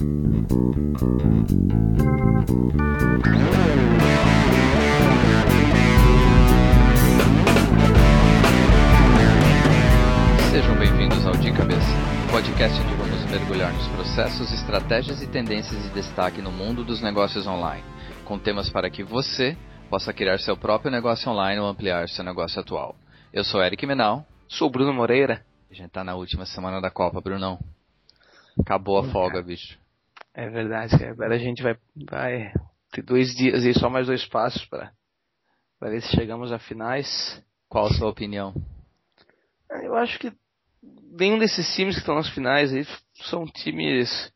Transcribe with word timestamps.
Sejam 0.00 0.08
bem-vindos 10.78 11.26
ao 11.26 11.32
De 11.32 11.52
Cabeça, 11.52 11.84
podcast 12.30 12.80
onde 12.80 12.94
vamos 12.94 13.30
mergulhar 13.30 13.74
nos 13.74 13.86
processos, 13.88 14.50
estratégias 14.54 15.20
e 15.20 15.26
tendências 15.26 15.82
de 15.82 15.90
destaque 15.90 16.40
no 16.40 16.50
mundo 16.50 16.82
dos 16.82 17.02
negócios 17.02 17.46
online, 17.46 17.84
com 18.24 18.38
temas 18.38 18.70
para 18.70 18.88
que 18.88 19.04
você 19.04 19.54
possa 19.90 20.14
criar 20.14 20.38
seu 20.38 20.56
próprio 20.56 20.90
negócio 20.90 21.30
online 21.30 21.60
ou 21.60 21.66
ampliar 21.66 22.08
seu 22.08 22.24
negócio 22.24 22.58
atual. 22.58 22.96
Eu 23.34 23.44
sou 23.44 23.62
Eric 23.62 23.86
Menal. 23.86 24.24
Sou 24.48 24.70
Bruno 24.70 24.94
Moreira. 24.94 25.44
A 25.70 25.74
gente 25.74 25.90
tá 25.90 26.02
na 26.02 26.14
última 26.14 26.46
semana 26.46 26.80
da 26.80 26.90
Copa, 26.90 27.20
Brunão. 27.20 27.58
Acabou 28.58 28.98
a 28.98 29.04
folga, 29.04 29.42
bicho. 29.42 29.79
É 30.34 30.48
verdade, 30.48 30.94
agora 31.04 31.34
a 31.34 31.38
gente 31.38 31.62
vai, 31.62 31.76
vai 32.08 32.52
ter 32.92 33.02
dois 33.02 33.34
dias 33.34 33.64
e 33.64 33.74
só 33.74 33.90
mais 33.90 34.06
dois 34.06 34.24
passos 34.26 34.64
para 34.66 34.92
ver 35.80 36.00
se 36.02 36.16
chegamos 36.16 36.52
a 36.52 36.58
finais. 36.58 37.42
Qual 37.68 37.86
a 37.86 37.94
sua 37.94 38.08
opinião? 38.08 38.54
Eu 39.82 39.94
acho 39.96 40.18
que 40.18 40.32
nenhum 41.12 41.38
desses 41.38 41.74
times 41.74 41.94
que 41.94 42.00
estão 42.00 42.14
nas 42.14 42.28
finais 42.30 42.72
aí 42.72 42.84
são 43.28 43.44
times 43.46 44.32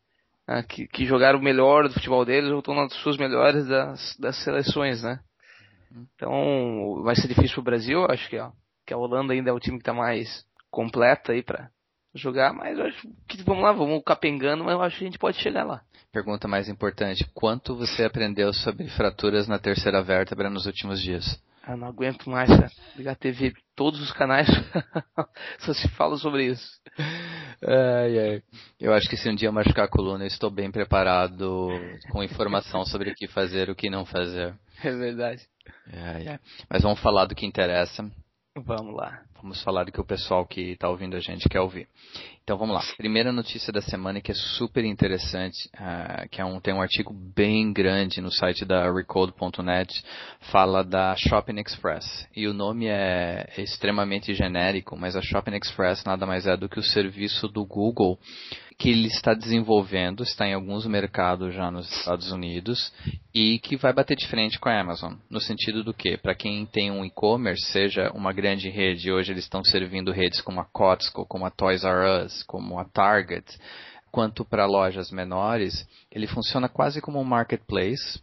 ah, 0.47 0.63
que, 0.63 0.87
que, 0.87 1.05
jogaram 1.05 1.39
o 1.39 1.43
melhor 1.43 1.87
do 1.87 1.93
futebol 1.93 2.23
deles 2.23 2.51
ou 2.51 2.59
estão 2.59 2.75
nas 2.75 2.93
suas 2.95 3.17
melhores 3.17 3.67
das, 3.67 4.15
das 4.17 4.43
seleções, 4.43 5.01
né? 5.01 5.19
Então 5.91 7.01
vai 7.03 7.15
ser 7.15 7.27
difícil 7.27 7.55
pro 7.55 7.63
Brasil, 7.63 8.05
acho 8.09 8.29
que, 8.29 8.37
ó, 8.37 8.51
que 8.85 8.93
a 8.93 8.97
Holanda 8.97 9.33
ainda 9.33 9.49
é 9.49 9.53
o 9.53 9.59
time 9.59 9.77
que 9.77 9.81
está 9.81 9.93
mais 9.93 10.45
completa 10.69 11.31
aí 11.31 11.41
para 11.41 11.69
jogar, 12.15 12.53
mas 12.53 12.77
eu 12.79 12.85
acho 12.85 13.07
que 13.27 13.43
vamos 13.43 13.63
lá, 13.63 13.71
vamos 13.71 14.01
capengando, 14.03 14.63
mas 14.63 14.73
eu 14.73 14.81
acho 14.81 14.97
que 14.97 15.03
a 15.03 15.07
gente 15.07 15.19
pode 15.19 15.37
chegar 15.41 15.63
lá. 15.63 15.81
Pergunta 16.11 16.47
mais 16.47 16.69
importante: 16.69 17.29
quanto 17.33 17.75
você 17.75 18.05
aprendeu 18.05 18.53
sobre 18.53 18.87
fraturas 18.89 19.47
na 19.47 19.59
terceira 19.59 20.01
vértebra 20.01 20.49
nos 20.49 20.65
últimos 20.65 21.01
dias? 21.01 21.39
Eu 21.67 21.77
não 21.77 21.87
aguento 21.87 22.29
mais 22.29 22.47
cara. 22.47 22.71
ligar 22.95 23.13
a 23.13 23.15
TV, 23.15 23.51
todos 23.75 23.99
os 23.99 24.11
canais 24.11 24.47
só 25.59 25.73
se 25.73 25.87
fala 25.89 26.15
sobre 26.17 26.45
isso. 26.45 26.79
Ai, 27.63 28.19
ai. 28.19 28.43
Eu 28.79 28.93
acho 28.93 29.09
que 29.09 29.17
se 29.17 29.27
um 29.27 29.35
dia 29.35 29.51
machucar 29.51 29.85
a 29.85 29.89
coluna, 29.89 30.23
eu 30.23 30.27
estou 30.27 30.51
bem 30.51 30.71
preparado 30.71 31.69
com 32.11 32.23
informação 32.23 32.85
sobre 32.87 33.09
o 33.09 33.15
que 33.15 33.27
fazer 33.27 33.67
e 33.67 33.71
o 33.71 33.75
que 33.75 33.89
não 33.89 34.05
fazer. 34.05 34.53
É 34.83 34.91
verdade. 34.91 35.41
Ai, 35.91 36.27
ai. 36.27 36.39
Mas 36.69 36.83
vamos 36.83 36.99
falar 36.99 37.25
do 37.25 37.33
que 37.33 37.45
interessa. 37.45 38.09
Vamos 38.57 38.95
lá. 38.95 39.21
Vamos 39.41 39.61
falar 39.61 39.83
do 39.83 39.91
que 39.91 39.99
o 39.99 40.05
pessoal 40.05 40.45
que 40.45 40.71
está 40.71 40.87
ouvindo 40.89 41.17
a 41.17 41.19
gente 41.19 41.49
quer 41.49 41.59
ouvir. 41.59 41.89
Então 42.41 42.57
vamos 42.57 42.73
lá. 42.73 42.81
Primeira 42.95 43.29
notícia 43.29 43.71
da 43.71 43.81
semana 43.81 44.21
que 44.21 44.31
é 44.31 44.33
super 44.33 44.85
interessante, 44.85 45.69
uh, 45.75 46.29
que 46.29 46.39
é 46.39 46.45
um, 46.45 46.59
tem 46.61 46.73
um 46.73 46.81
artigo 46.81 47.13
bem 47.13 47.73
grande 47.73 48.21
no 48.21 48.31
site 48.31 48.63
da 48.63 48.89
Recode.net, 48.89 50.01
fala 50.51 50.85
da 50.85 51.17
Shopping 51.17 51.59
Express. 51.59 52.27
E 52.33 52.47
o 52.47 52.53
nome 52.53 52.87
é, 52.87 53.45
é 53.57 53.61
extremamente 53.61 54.33
genérico, 54.33 54.95
mas 54.95 55.17
a 55.17 55.21
Shopping 55.21 55.57
Express 55.57 56.05
nada 56.05 56.25
mais 56.25 56.47
é 56.47 56.55
do 56.55 56.69
que 56.69 56.79
o 56.79 56.83
serviço 56.83 57.49
do 57.49 57.65
Google 57.65 58.17
que 58.77 58.89
ele 58.89 59.07
está 59.07 59.33
desenvolvendo, 59.33 60.23
está 60.23 60.45
em 60.45 60.53
alguns 60.53 60.85
mercados 60.85 61.53
já 61.53 61.71
nos 61.71 61.89
Estados 61.89 62.31
Unidos 62.31 62.91
e 63.33 63.59
que 63.59 63.77
vai 63.77 63.93
bater 63.93 64.17
de 64.17 64.27
frente 64.27 64.59
com 64.59 64.67
a 64.67 64.79
Amazon, 64.79 65.13
no 65.29 65.39
sentido 65.39 65.83
do 65.83 65.93
que, 65.93 66.17
para 66.17 66.35
quem 66.35 66.65
tem 66.65 66.91
um 66.91 67.05
e-commerce, 67.05 67.65
seja 67.71 68.11
uma 68.13 68.33
grande 68.33 68.69
rede, 68.69 69.11
hoje 69.11 69.31
eles 69.31 69.45
estão 69.45 69.63
servindo 69.63 70.11
redes 70.11 70.41
como 70.41 70.59
a 70.59 70.65
Costco, 70.65 71.25
como 71.25 71.45
a 71.45 71.51
Toys 71.51 71.83
R 71.83 72.25
Us, 72.25 72.43
como 72.43 72.77
a 72.77 72.83
Target, 72.85 73.45
quanto 74.11 74.43
para 74.43 74.65
lojas 74.65 75.09
menores, 75.09 75.87
ele 76.11 76.27
funciona 76.27 76.67
quase 76.67 77.01
como 77.01 77.19
um 77.19 77.23
marketplace 77.23 78.19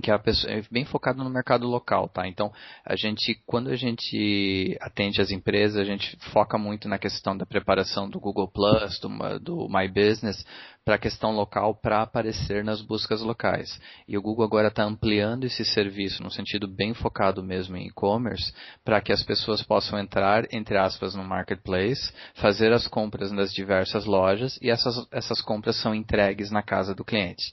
que 0.00 0.10
a 0.10 0.18
pessoa 0.18 0.52
é 0.52 0.62
bem 0.70 0.84
focado 0.84 1.22
no 1.22 1.30
mercado 1.30 1.66
local, 1.66 2.08
tá? 2.08 2.26
Então, 2.26 2.52
a 2.84 2.96
gente, 2.96 3.40
quando 3.46 3.70
a 3.70 3.76
gente 3.76 4.76
atende 4.80 5.20
as 5.20 5.30
empresas, 5.30 5.76
a 5.76 5.84
gente 5.84 6.16
foca 6.32 6.58
muito 6.58 6.88
na 6.88 6.98
questão 6.98 7.36
da 7.36 7.46
preparação 7.46 8.08
do 8.08 8.20
Google 8.20 8.48
Plus, 8.48 8.98
do, 9.00 9.38
do 9.38 9.68
My 9.68 9.88
Business, 9.88 10.44
para 10.86 10.94
a 10.94 10.98
questão 10.98 11.32
local 11.32 11.74
para 11.74 12.00
aparecer 12.00 12.62
nas 12.62 12.80
buscas 12.80 13.20
locais. 13.20 13.76
E 14.06 14.16
o 14.16 14.22
Google 14.22 14.46
agora 14.46 14.68
está 14.68 14.84
ampliando 14.84 15.42
esse 15.42 15.64
serviço 15.64 16.22
no 16.22 16.30
sentido 16.30 16.68
bem 16.68 16.94
focado 16.94 17.42
mesmo 17.42 17.76
em 17.76 17.88
e-commerce, 17.88 18.52
para 18.84 19.00
que 19.00 19.12
as 19.12 19.20
pessoas 19.24 19.64
possam 19.64 19.98
entrar, 19.98 20.44
entre 20.52 20.78
aspas, 20.78 21.12
no 21.16 21.24
marketplace, 21.24 22.12
fazer 22.34 22.72
as 22.72 22.86
compras 22.86 23.32
nas 23.32 23.52
diversas 23.52 24.04
lojas 24.04 24.56
e 24.62 24.70
essas, 24.70 25.04
essas 25.10 25.40
compras 25.40 25.74
são 25.74 25.92
entregues 25.92 26.52
na 26.52 26.62
casa 26.62 26.94
do 26.94 27.04
cliente. 27.04 27.52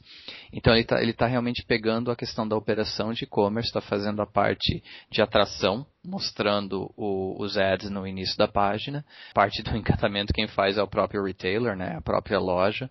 Então 0.51 0.71
ele 0.71 0.83
está 0.83 1.01
ele 1.01 1.13
tá 1.13 1.25
realmente 1.25 1.65
pegando 1.65 2.11
a 2.11 2.15
questão 2.15 2.32
da 2.47 2.55
operação 2.55 3.13
de 3.13 3.25
e-commerce, 3.25 3.69
está 3.69 3.81
fazendo 3.81 4.21
a 4.21 4.25
parte 4.25 4.83
de 5.11 5.21
atração 5.21 5.85
mostrando 6.05 6.91
o, 6.97 7.41
os 7.41 7.57
ads 7.57 7.89
no 7.89 8.05
início 8.05 8.37
da 8.37 8.47
página. 8.47 9.05
Parte 9.33 9.63
do 9.63 9.71
encantamento 9.77 10.33
quem 10.33 10.47
faz 10.47 10.77
é 10.77 10.83
o 10.83 10.87
próprio 10.87 11.23
retailer, 11.23 11.75
né, 11.75 11.95
a 11.97 12.01
própria 12.01 12.39
loja. 12.39 12.89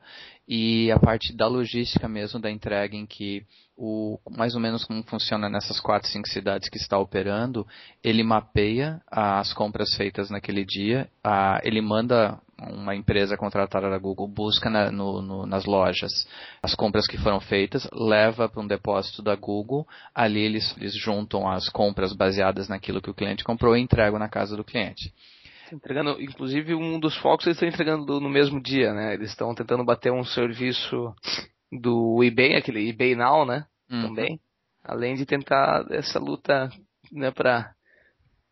E 0.49 0.91
a 0.91 0.99
parte 0.99 1.35
da 1.37 1.47
logística 1.47 2.09
mesmo 2.09 2.41
da 2.41 2.51
entrega 2.51 2.97
em 2.97 3.07
que 3.07 3.45
o, 3.77 4.19
mais 4.31 4.55
ou 4.55 4.61
menos 4.61 4.85
como 4.85 5.03
funciona 5.05 5.49
nessas 5.49 5.81
quatro, 5.81 6.09
cinco 6.09 6.29
cidades 6.29 6.69
que 6.69 6.77
está 6.77 6.99
operando, 6.99 7.67
ele 8.03 8.23
mapeia 8.23 9.01
as 9.11 9.53
compras 9.53 9.95
feitas 9.95 10.31
naquele 10.31 10.65
dia, 10.65 11.09
a, 11.23 11.61
ele 11.63 11.81
manda 11.81 12.41
uma 12.61 12.95
empresa 12.95 13.37
contratada 13.37 13.91
da 13.91 13.99
Google 13.99 14.29
busca 14.29 14.71
na, 14.71 14.91
no, 14.91 15.21
no, 15.21 15.47
nas 15.47 15.65
lojas 15.65 16.27
as 16.63 16.75
compras 16.75 17.07
que 17.07 17.19
foram 17.19 17.41
feitas, 17.41 17.89
leva 17.93 18.49
para 18.49 18.61
um 18.61 18.67
depósito 18.67 19.23
da 19.23 19.35
Google, 19.35 19.87
ali 20.15 20.41
eles, 20.41 20.77
eles 20.77 20.95
juntam 20.95 21.49
as 21.49 21.69
compras 21.69 22.13
baseadas 22.13 22.69
naquilo 22.69 23.03
que 23.03 23.11
o 23.11 23.15
cliente 23.15 23.45
comprou 23.45 23.77
e 23.77 23.81
entregam 23.81 24.19
na 24.19 24.29
casa 24.29 24.57
do 24.57 24.65
cliente 24.65 25.13
entregando, 25.73 26.21
inclusive 26.21 26.75
um 26.75 27.01
dos 27.01 27.17
focos 27.17 27.47
eles 27.47 27.57
estão 27.57 27.69
entregando 27.69 28.21
no 28.21 28.29
mesmo 28.29 28.61
dia, 28.61 28.93
né? 28.93 29.15
Eles 29.15 29.31
estão 29.31 29.55
tentando 29.55 29.83
bater 29.83 30.13
um 30.13 30.23
serviço 30.23 31.15
do 31.73 32.23
eBay, 32.23 32.57
aquele 32.57 32.89
eBay 32.89 33.15
Now, 33.15 33.47
né? 33.47 33.65
Uhum. 33.91 34.09
Também. 34.09 34.41
Além 34.85 35.15
de 35.15 35.25
tentar 35.25 35.87
essa 35.91 36.19
luta, 36.19 36.69
né, 37.11 37.31
para 37.31 37.73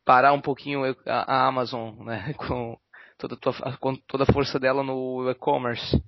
parar 0.05 0.33
um 0.33 0.41
pouquinho 0.41 0.83
a, 1.07 1.47
Amazon, 1.47 1.95
né, 2.05 2.33
com 2.39 2.77
toda, 3.21 3.39
a, 3.63 3.77
com 3.77 3.95
toda 3.95 4.25
a 4.25 4.33
força 4.33 4.59
dela 4.59 4.83
no 4.83 5.29
e-commerce. 5.31 6.03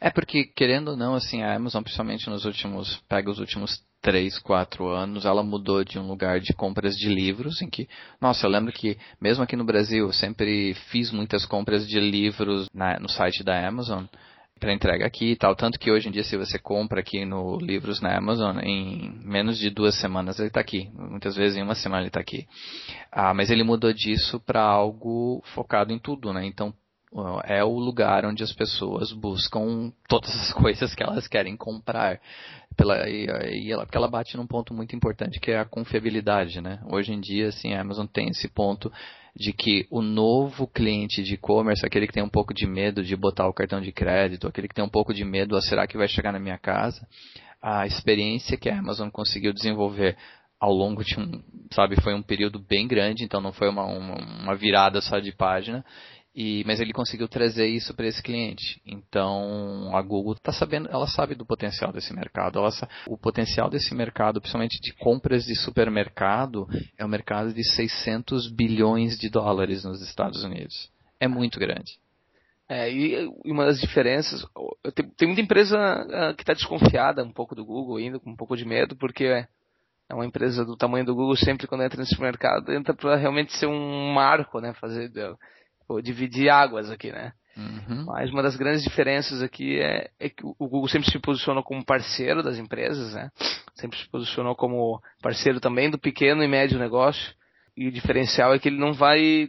É 0.00 0.10
porque, 0.10 0.44
querendo 0.44 0.88
ou 0.88 0.96
não, 0.96 1.14
assim, 1.14 1.42
a 1.42 1.54
Amazon, 1.54 1.82
principalmente 1.82 2.28
nos 2.28 2.44
últimos, 2.44 2.96
pega 3.08 3.30
os 3.30 3.38
últimos 3.38 3.82
3, 4.02 4.38
4 4.40 4.86
anos, 4.88 5.24
ela 5.24 5.42
mudou 5.42 5.82
de 5.82 5.98
um 5.98 6.06
lugar 6.06 6.38
de 6.38 6.52
compras 6.52 6.94
de 6.94 7.08
livros, 7.08 7.62
em 7.62 7.70
que, 7.70 7.88
nossa, 8.20 8.46
eu 8.46 8.50
lembro 8.50 8.72
que, 8.72 8.98
mesmo 9.20 9.42
aqui 9.42 9.56
no 9.56 9.64
Brasil, 9.64 10.06
eu 10.06 10.12
sempre 10.12 10.74
fiz 10.90 11.10
muitas 11.10 11.46
compras 11.46 11.88
de 11.88 11.98
livros 11.98 12.68
na, 12.74 13.00
no 13.00 13.08
site 13.08 13.42
da 13.42 13.66
Amazon, 13.66 14.04
para 14.58 14.72
entrega 14.72 15.06
aqui 15.06 15.32
e 15.32 15.36
tal. 15.36 15.54
Tanto 15.54 15.78
que 15.78 15.90
hoje 15.90 16.08
em 16.08 16.12
dia, 16.12 16.24
se 16.24 16.36
você 16.36 16.58
compra 16.58 17.00
aqui 17.00 17.24
no 17.24 17.58
livros 17.58 18.00
na 18.00 18.16
Amazon, 18.16 18.58
em 18.62 19.12
menos 19.22 19.58
de 19.58 19.70
duas 19.70 19.98
semanas 20.00 20.38
ele 20.38 20.48
está 20.48 20.60
aqui. 20.60 20.90
Muitas 20.94 21.36
vezes 21.36 21.58
em 21.58 21.62
uma 21.62 21.74
semana 21.74 22.02
ele 22.02 22.08
está 22.08 22.20
aqui. 22.20 22.46
Ah, 23.10 23.32
mas 23.32 23.50
ele 23.50 23.62
mudou 23.62 23.92
disso 23.92 24.40
para 24.40 24.60
algo 24.60 25.42
focado 25.54 25.92
em 25.92 25.98
tudo, 25.98 26.32
né? 26.32 26.44
Então 26.44 26.74
é 27.44 27.64
o 27.64 27.78
lugar 27.78 28.24
onde 28.26 28.42
as 28.42 28.52
pessoas 28.52 29.12
buscam 29.12 29.92
todas 30.08 30.30
as 30.34 30.52
coisas 30.54 30.94
que 30.94 31.02
elas 31.02 31.26
querem 31.26 31.56
comprar. 31.56 32.20
Pela, 32.76 33.08
e, 33.08 33.26
e 33.64 33.72
ela, 33.72 33.86
porque 33.86 33.96
ela 33.96 34.08
bate 34.08 34.36
num 34.36 34.46
ponto 34.46 34.74
muito 34.74 34.94
importante 34.94 35.40
que 35.40 35.50
é 35.50 35.58
a 35.58 35.64
confiabilidade, 35.64 36.60
né? 36.60 36.80
Hoje 36.90 37.12
em 37.12 37.20
dia, 37.20 37.48
assim, 37.48 37.72
a 37.72 37.80
Amazon 37.80 38.06
tem 38.06 38.28
esse 38.28 38.48
ponto 38.48 38.92
de 39.34 39.52
que 39.52 39.86
o 39.90 40.02
novo 40.02 40.66
cliente 40.66 41.22
de 41.22 41.34
e-commerce, 41.34 41.84
aquele 41.84 42.06
que 42.06 42.12
tem 42.12 42.22
um 42.22 42.28
pouco 42.28 42.52
de 42.52 42.66
medo 42.66 43.02
de 43.02 43.14
botar 43.16 43.46
o 43.48 43.52
cartão 43.52 43.80
de 43.80 43.92
crédito, 43.92 44.46
aquele 44.46 44.68
que 44.68 44.74
tem 44.74 44.84
um 44.84 44.88
pouco 44.88 45.12
de 45.14 45.24
medo, 45.24 45.56
ah, 45.56 45.60
será 45.60 45.86
que 45.86 45.96
vai 45.96 46.08
chegar 46.08 46.32
na 46.32 46.38
minha 46.38 46.58
casa? 46.58 47.06
A 47.62 47.86
experiência 47.86 48.56
que 48.56 48.68
a 48.68 48.78
Amazon 48.78 49.08
conseguiu 49.08 49.52
desenvolver 49.52 50.16
ao 50.58 50.72
longo 50.72 51.04
de 51.04 51.18
um, 51.18 51.42
sabe, 51.72 52.00
foi 52.00 52.14
um 52.14 52.22
período 52.22 52.58
bem 52.58 52.86
grande, 52.88 53.24
então 53.24 53.40
não 53.40 53.52
foi 53.52 53.68
uma, 53.68 53.84
uma, 53.84 54.14
uma 54.42 54.56
virada 54.56 55.00
só 55.00 55.18
de 55.18 55.32
página, 55.32 55.84
e, 56.34 56.62
mas 56.66 56.80
ele 56.80 56.92
conseguiu 56.92 57.26
trazer 57.26 57.66
isso 57.66 57.94
para 57.94 58.06
esse 58.06 58.22
cliente. 58.22 58.80
Então 58.84 59.96
a 59.96 60.02
Google 60.02 60.34
está 60.34 60.52
sabendo, 60.52 60.88
ela 60.90 61.06
sabe 61.06 61.34
do 61.34 61.46
potencial 61.46 61.90
desse 61.92 62.12
mercado. 62.12 62.58
Ela, 62.58 62.68
o 63.06 63.16
potencial 63.16 63.70
desse 63.70 63.94
mercado, 63.94 64.38
principalmente 64.38 64.78
de 64.80 64.92
compras 64.92 65.44
de 65.44 65.56
supermercado, 65.56 66.68
é 66.98 67.04
um 67.04 67.08
mercado 67.08 67.54
de 67.54 67.64
600 67.64 68.50
bilhões 68.50 69.18
de 69.18 69.30
dólares 69.30 69.84
nos 69.84 70.02
Estados 70.02 70.44
Unidos. 70.44 70.90
É 71.18 71.26
muito 71.26 71.58
grande. 71.58 71.98
É, 72.68 72.92
e 72.92 73.26
uma 73.44 73.64
das 73.64 73.80
diferenças, 73.80 74.44
tem, 75.16 75.28
muita 75.28 75.40
empresa 75.40 75.78
uh, 75.78 76.34
que 76.34 76.42
está 76.42 76.52
desconfiada 76.52 77.22
um 77.22 77.32
pouco 77.32 77.54
do 77.54 77.64
Google 77.64 77.96
ainda, 77.96 78.18
com 78.18 78.30
um 78.30 78.36
pouco 78.36 78.56
de 78.56 78.64
medo, 78.64 78.96
porque 78.96 79.46
é 80.08 80.14
uma 80.14 80.26
empresa 80.26 80.64
do 80.64 80.76
tamanho 80.76 81.04
do 81.04 81.14
Google, 81.14 81.36
sempre 81.36 81.66
quando 81.66 81.82
entra 81.82 82.00
nesse 82.00 82.20
mercado, 82.20 82.72
entra 82.72 82.94
para 82.94 83.16
realmente 83.16 83.56
ser 83.56 83.66
um 83.66 84.12
marco, 84.12 84.60
né, 84.60 84.72
fazer 84.74 85.10
ou 85.88 86.00
dividir 86.00 86.48
águas 86.48 86.90
aqui, 86.90 87.12
né? 87.12 87.32
Uhum. 87.56 88.04
Mas 88.04 88.30
uma 88.30 88.42
das 88.42 88.56
grandes 88.56 88.82
diferenças 88.82 89.40
aqui 89.40 89.80
é, 89.80 90.10
é, 90.20 90.28
que 90.28 90.44
o 90.44 90.68
Google 90.68 90.88
sempre 90.88 91.10
se 91.10 91.18
posicionou 91.18 91.62
como 91.62 91.84
parceiro 91.84 92.42
das 92.42 92.58
empresas, 92.58 93.14
né? 93.14 93.30
Sempre 93.74 93.98
se 93.98 94.08
posicionou 94.08 94.54
como 94.54 95.00
parceiro 95.22 95.58
também 95.58 95.90
do 95.90 95.98
pequeno 95.98 96.42
e 96.42 96.48
médio 96.48 96.78
negócio. 96.78 97.34
E 97.76 97.88
o 97.88 97.92
diferencial 97.92 98.52
é 98.52 98.58
que 98.58 98.68
ele 98.68 98.78
não 98.78 98.92
vai 98.92 99.48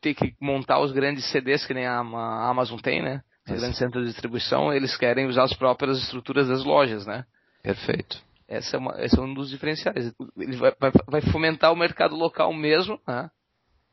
ter 0.00 0.14
que 0.14 0.34
montar 0.40 0.80
os 0.80 0.92
grandes 0.92 1.24
CDs 1.30 1.66
que 1.66 1.74
nem 1.74 1.86
a 1.86 1.98
Amazon 1.98 2.78
tem, 2.78 3.02
né? 3.02 3.22
Os 3.46 3.58
grandes 3.58 3.78
centros 3.78 4.04
de 4.04 4.12
distribuição, 4.12 4.72
eles 4.72 4.96
querem 4.96 5.26
usar 5.26 5.44
as 5.44 5.52
próprias 5.54 5.98
estruturas 5.98 6.48
das 6.48 6.64
lojas, 6.64 7.06
né? 7.06 7.24
Perfeito. 7.62 8.22
Essa 8.52 8.76
é 8.76 8.78
uma, 8.78 8.94
esse 9.02 9.18
é 9.18 9.22
um 9.22 9.32
dos 9.32 9.48
diferenciais. 9.48 10.12
Ele 10.36 10.56
vai, 10.56 10.74
vai, 10.78 10.92
vai 11.08 11.20
fomentar 11.32 11.72
o 11.72 11.76
mercado 11.76 12.14
local 12.14 12.52
mesmo, 12.52 13.00
né? 13.08 13.30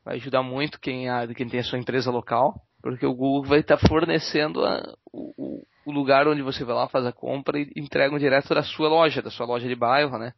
Vai 0.03 0.15
ajudar 0.15 0.43
muito 0.43 0.79
quem, 0.81 1.09
a, 1.09 1.25
quem 1.33 1.47
tem 1.47 1.61
a 1.61 1.63
sua 1.63 1.79
empresa 1.79 2.11
local, 2.11 2.61
porque 2.81 3.05
o 3.05 3.13
Google 3.13 3.43
vai 3.45 3.59
estar 3.59 3.77
fornecendo 3.77 4.65
a, 4.65 4.81
o, 5.13 5.63
o, 5.85 5.91
lugar 5.91 6.27
onde 6.27 6.41
você 6.41 6.65
vai 6.65 6.75
lá, 6.75 6.89
faz 6.89 7.05
a 7.05 7.13
compra 7.13 7.57
e 7.57 7.71
entrega 7.77 8.19
direto 8.19 8.53
da 8.53 8.61
sua 8.61 8.89
loja, 8.89 9.21
da 9.21 9.31
sua 9.31 9.45
loja 9.45 9.67
de 9.67 9.75
bairro, 9.75 10.17
né? 10.17 10.33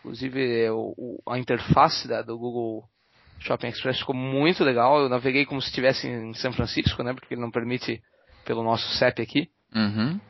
Inclusive 0.00 0.70
o, 0.70 1.22
a 1.28 1.38
interface 1.38 2.08
da, 2.08 2.22
do 2.22 2.36
Google 2.36 2.82
Shopping 3.38 3.68
Express 3.68 4.00
ficou 4.00 4.16
muito 4.16 4.64
legal. 4.64 5.00
Eu 5.00 5.08
naveguei 5.08 5.46
como 5.46 5.62
se 5.62 5.68
estivesse 5.68 6.08
em 6.08 6.34
São 6.34 6.52
Francisco, 6.52 7.00
né? 7.04 7.14
Porque 7.14 7.34
ele 7.34 7.40
não 7.40 7.50
permite 7.50 8.02
pelo 8.44 8.64
nosso 8.64 8.88
CEP 8.98 9.22
aqui. 9.22 9.48
Uhum. 9.72 10.20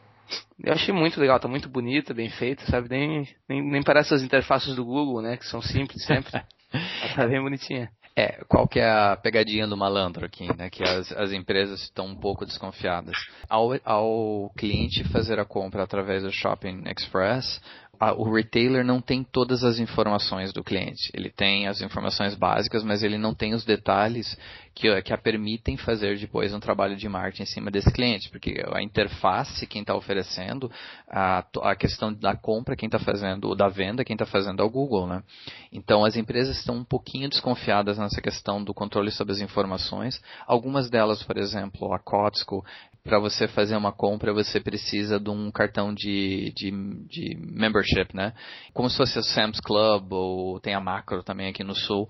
Eu 0.63 0.73
achei 0.73 0.95
muito 0.95 1.21
legal, 1.21 1.41
tá 1.41 1.49
muito 1.49 1.69
bonita, 1.69 2.15
bem 2.15 2.31
feita, 2.31 2.65
sabe? 2.67 2.89
Nem, 2.89 3.27
nem, 3.49 3.63
nem 3.63 3.83
parece 3.83 4.15
as 4.15 4.23
interfaces 4.23 4.75
do 4.75 4.85
Google, 4.85 5.23
né? 5.23 5.37
Que 5.37 5.47
são 5.47 5.61
simples 5.61 6.05
sempre. 6.05 6.43
tá 7.15 7.27
bem 7.27 7.41
bonitinha. 7.41 7.91
É, 8.15 8.45
qual 8.47 8.69
que 8.69 8.79
é 8.79 8.91
a 8.91 9.17
pegadinha 9.17 9.67
do 9.67 9.77
malandro 9.77 10.27
aqui, 10.27 10.47
né? 10.57 10.69
Que 10.69 10.83
as, 10.83 11.11
as 11.13 11.33
empresas 11.33 11.83
estão 11.83 12.07
um 12.07 12.15
pouco 12.15 12.45
desconfiadas. 12.45 13.17
Ao, 13.49 13.71
ao 13.85 14.51
cliente 14.57 15.05
fazer 15.05 15.41
a 15.41 15.47
compra 15.47 15.83
através 15.83 16.23
do 16.23 16.31
Shopping 16.31 16.83
Express, 16.87 17.61
a, 18.03 18.13
o 18.15 18.35
retailer 18.35 18.85
não 18.85 19.01
tem 19.01 19.23
todas 19.23 19.63
as 19.63 19.79
informações 19.79 20.53
do 20.53 20.65
cliente. 20.65 21.09
Ele 21.15 21.31
tem 21.31 21.69
as 21.69 21.81
informações 21.81 22.35
básicas, 22.35 22.83
mas 22.83 23.05
ele 23.05 23.17
não 23.17 23.33
tem 23.33 23.55
os 23.55 23.65
detalhes 23.65 24.37
que, 24.75 25.03
que 25.03 25.13
a 25.13 25.19
permitem 25.19 25.77
fazer 25.77 26.19
depois 26.19 26.53
um 26.53 26.59
trabalho 26.59 26.97
de 26.97 27.09
marketing 27.09 27.45
em 27.45 27.47
cima 27.47 27.71
desse 27.71 27.93
cliente. 27.93 28.29
Porque 28.29 28.61
a 28.73 28.83
interface, 28.83 29.69
quem 29.69 29.83
está 29.83 29.95
oferecendo, 29.95 30.69
a, 31.09 31.45
a 31.63 31.77
questão 31.77 32.13
da 32.13 32.35
compra, 32.35 32.75
quem 32.75 32.89
está 32.89 32.99
fazendo, 32.99 33.45
ou 33.45 33.55
da 33.55 33.69
venda, 33.69 34.05
quem 34.05 34.15
está 34.15 34.27
fazendo 34.27 34.61
é 34.63 34.65
o 34.65 34.71
Google. 34.71 35.07
Né? 35.07 35.23
Então 35.71 36.05
as 36.05 36.17
empresas 36.17 36.59
estão 36.59 36.79
um 36.79 36.85
pouquinho 36.85 37.29
desconfiadas 37.29 37.99
nessa 37.99 38.21
questão 38.21 38.65
do 38.65 38.75
controle 38.75 39.13
sobre 39.13 39.33
as 39.33 39.41
informações. 39.41 40.21
Algumas 40.45 40.91
delas, 40.91 41.23
por 41.23 41.37
exemplo, 41.37 41.95
a 41.95 42.01
Costco, 42.01 42.65
para 43.05 43.19
você 43.19 43.49
fazer 43.49 43.77
uma 43.77 43.93
compra, 43.93 44.33
você 44.33 44.61
precisa 44.61 45.19
de 45.19 45.29
um 45.29 45.51
cartão 45.51 45.93
de, 45.93 46.53
de, 46.57 46.71
de, 47.09 47.37
membership, 47.37 48.15
né? 48.15 48.33
Como 48.73 48.89
se 48.89 48.97
fosse 48.97 49.19
o 49.19 49.23
Sam's 49.23 49.61
Club 49.61 50.13
ou 50.13 50.61
tem 50.61 50.75
a 50.75 50.81
Macro 50.81 51.23
também 51.23 51.49
aqui 51.49 51.65
no 51.65 51.75
Sul. 51.75 52.09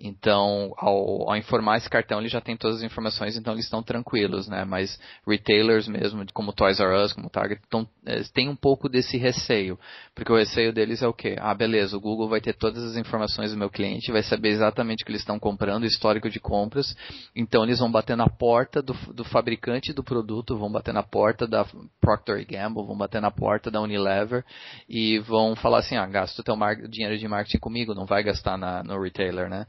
Então, 0.00 0.72
ao, 0.76 1.28
ao, 1.28 1.36
informar 1.36 1.76
esse 1.76 1.90
cartão, 1.90 2.20
ele 2.20 2.28
já 2.28 2.40
tem 2.40 2.56
todas 2.56 2.76
as 2.76 2.82
informações, 2.84 3.36
então 3.36 3.52
eles 3.52 3.64
estão 3.64 3.82
tranquilos, 3.82 4.46
né? 4.46 4.64
Mas 4.64 4.96
retailers 5.26 5.88
mesmo, 5.88 6.24
como 6.32 6.52
Toys 6.52 6.78
R 6.78 7.02
Us, 7.02 7.12
como 7.12 7.28
Target, 7.28 7.60
tão, 7.68 7.88
é, 8.06 8.22
tem 8.32 8.48
um 8.48 8.54
pouco 8.54 8.88
desse 8.88 9.16
receio. 9.16 9.76
Porque 10.14 10.30
o 10.30 10.36
receio 10.36 10.72
deles 10.72 11.02
é 11.02 11.08
o 11.08 11.12
quê? 11.12 11.34
Ah, 11.40 11.52
beleza, 11.52 11.96
o 11.96 12.00
Google 12.00 12.28
vai 12.28 12.40
ter 12.40 12.52
todas 12.52 12.84
as 12.84 12.96
informações 12.96 13.50
do 13.50 13.56
meu 13.56 13.68
cliente, 13.68 14.12
vai 14.12 14.22
saber 14.22 14.50
exatamente 14.50 15.02
o 15.02 15.04
que 15.04 15.10
eles 15.10 15.22
estão 15.22 15.36
comprando, 15.36 15.84
histórico 15.84 16.30
de 16.30 16.38
compras. 16.38 16.94
Então, 17.34 17.64
eles 17.64 17.80
vão 17.80 17.90
bater 17.90 18.16
na 18.16 18.28
porta 18.28 18.80
do, 18.80 18.94
do 19.12 19.24
fabricante 19.24 19.92
do 19.92 20.04
produto, 20.04 20.56
vão 20.56 20.70
bater 20.70 20.94
na 20.94 21.02
porta 21.02 21.44
da 21.44 21.66
Procter 22.00 22.46
Gamble, 22.46 22.86
vão 22.86 22.96
bater 22.96 23.20
na 23.20 23.32
porta 23.32 23.68
da 23.68 23.80
Unilever 23.80 24.44
e 24.88 25.18
vão 25.18 25.56
falar 25.56 25.78
assim, 25.78 25.96
ah, 25.96 26.06
gasta 26.06 26.40
o 26.40 26.44
teu 26.44 26.56
dinheiro 26.88 27.18
de 27.18 27.26
marketing 27.26 27.58
comigo, 27.58 27.94
não 27.94 28.06
vai 28.06 28.22
gastar 28.22 28.56
na, 28.56 28.84
no 28.84 29.02
retailer, 29.02 29.48
né? 29.48 29.66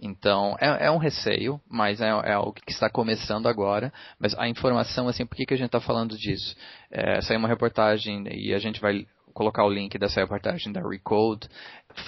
Então, 0.00 0.56
é, 0.60 0.86
é 0.86 0.90
um 0.90 0.98
receio, 0.98 1.60
mas 1.68 2.00
é, 2.00 2.06
é, 2.06 2.32
algo 2.32 2.52
que 2.52 2.70
está 2.70 2.88
começando 2.88 3.48
agora. 3.48 3.92
Mas 4.18 4.34
a 4.38 4.48
informação, 4.48 5.08
assim, 5.08 5.26
por 5.26 5.36
que, 5.36 5.46
que 5.46 5.54
a 5.54 5.56
gente 5.56 5.66
está 5.66 5.80
falando 5.80 6.16
disso? 6.16 6.54
É, 6.90 7.20
saiu 7.20 7.38
uma 7.38 7.48
reportagem 7.48 8.24
e 8.30 8.54
a 8.54 8.58
gente 8.58 8.80
vai 8.80 9.06
colocar 9.34 9.64
o 9.64 9.70
link 9.70 9.96
dessa 9.98 10.20
reportagem 10.20 10.72
da 10.72 10.80
Recode. 10.80 11.48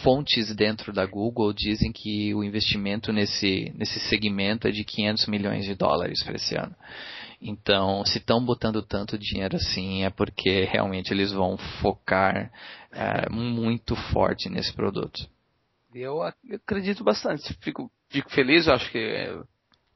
Fontes 0.03 0.55
dentro 0.55 0.93
da 0.93 1.05
Google 1.05 1.53
dizem 1.53 1.93
que 1.93 2.35
o 2.35 2.45
investimento 2.45 3.13
nesse, 3.13 3.73
nesse 3.77 3.99
segmento 4.01 4.69
é 4.69 4.71
de 4.71 4.85
500 4.85 5.27
milhões 5.27 5.65
de 5.65 5.75
dólares 5.75 6.23
para 6.23 6.37
esse 6.37 6.57
ano. 6.57 6.75
Então, 7.41 8.05
se 8.05 8.19
estão 8.19 8.45
botando 8.45 8.83
tanto 8.83 9.19
dinheiro 9.19 9.57
assim, 9.57 10.05
é 10.05 10.11
porque 10.11 10.65
realmente 10.65 11.13
eles 11.13 11.33
vão 11.33 11.57
focar 11.81 12.53
é, 12.93 13.31
muito 13.31 13.97
forte 13.97 14.49
nesse 14.49 14.73
produto. 14.73 15.27
Eu 15.95 16.23
acredito 16.23 17.03
bastante. 17.03 17.53
Fico, 17.63 17.91
fico 18.09 18.31
feliz, 18.31 18.67
eu 18.67 18.75
acho 18.75 18.91
que 18.91 19.43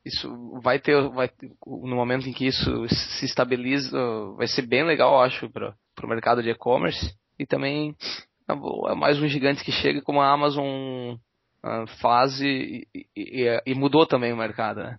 isso 0.05 0.61
vai 0.61 0.79
ter, 0.79 1.01
vai, 1.11 1.31
no 1.67 1.97
momento 1.97 2.29
em 2.29 2.33
que 2.33 2.47
isso 2.47 2.87
se 2.89 3.25
estabiliza, 3.25 3.99
vai 4.37 4.47
ser 4.47 4.63
bem 4.63 4.85
legal, 4.85 5.15
eu 5.15 5.21
acho, 5.21 5.51
para 5.51 5.75
o 6.03 6.09
mercado 6.09 6.43
de 6.43 6.51
e-commerce. 6.51 7.15
E 7.39 7.47
também 7.47 7.97
é 8.49 8.95
mais 8.95 9.19
um 9.21 9.27
gigante 9.27 9.65
que 9.65 9.73
chega 9.73 10.03
como 10.03 10.21
a 10.21 10.31
Amazon 10.31 11.17
uh, 11.65 11.87
faz 12.01 12.41
e, 12.41 12.87
e, 12.95 13.63
e, 13.67 13.75
mudou 13.75 14.07
também 14.07 14.33
o 14.33 14.37
mercado, 14.37 14.83
né? 14.83 14.99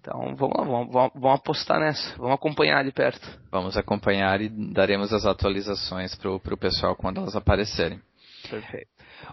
Então 0.00 0.36
vamos 0.36 0.56
lá, 0.56 0.64
vamos, 0.64 0.92
vamos, 0.92 1.40
apostar 1.40 1.80
nessa, 1.80 2.16
vamos 2.16 2.34
acompanhar 2.34 2.84
de 2.84 2.92
perto. 2.92 3.26
Vamos 3.50 3.76
acompanhar 3.76 4.40
e 4.40 4.48
daremos 4.48 5.12
as 5.12 5.24
atualizações 5.24 6.14
para 6.14 6.30
o 6.30 6.58
pessoal 6.58 6.94
quando 6.94 7.18
elas 7.18 7.34
aparecerem. 7.34 8.00
Perfeito. 8.48 8.88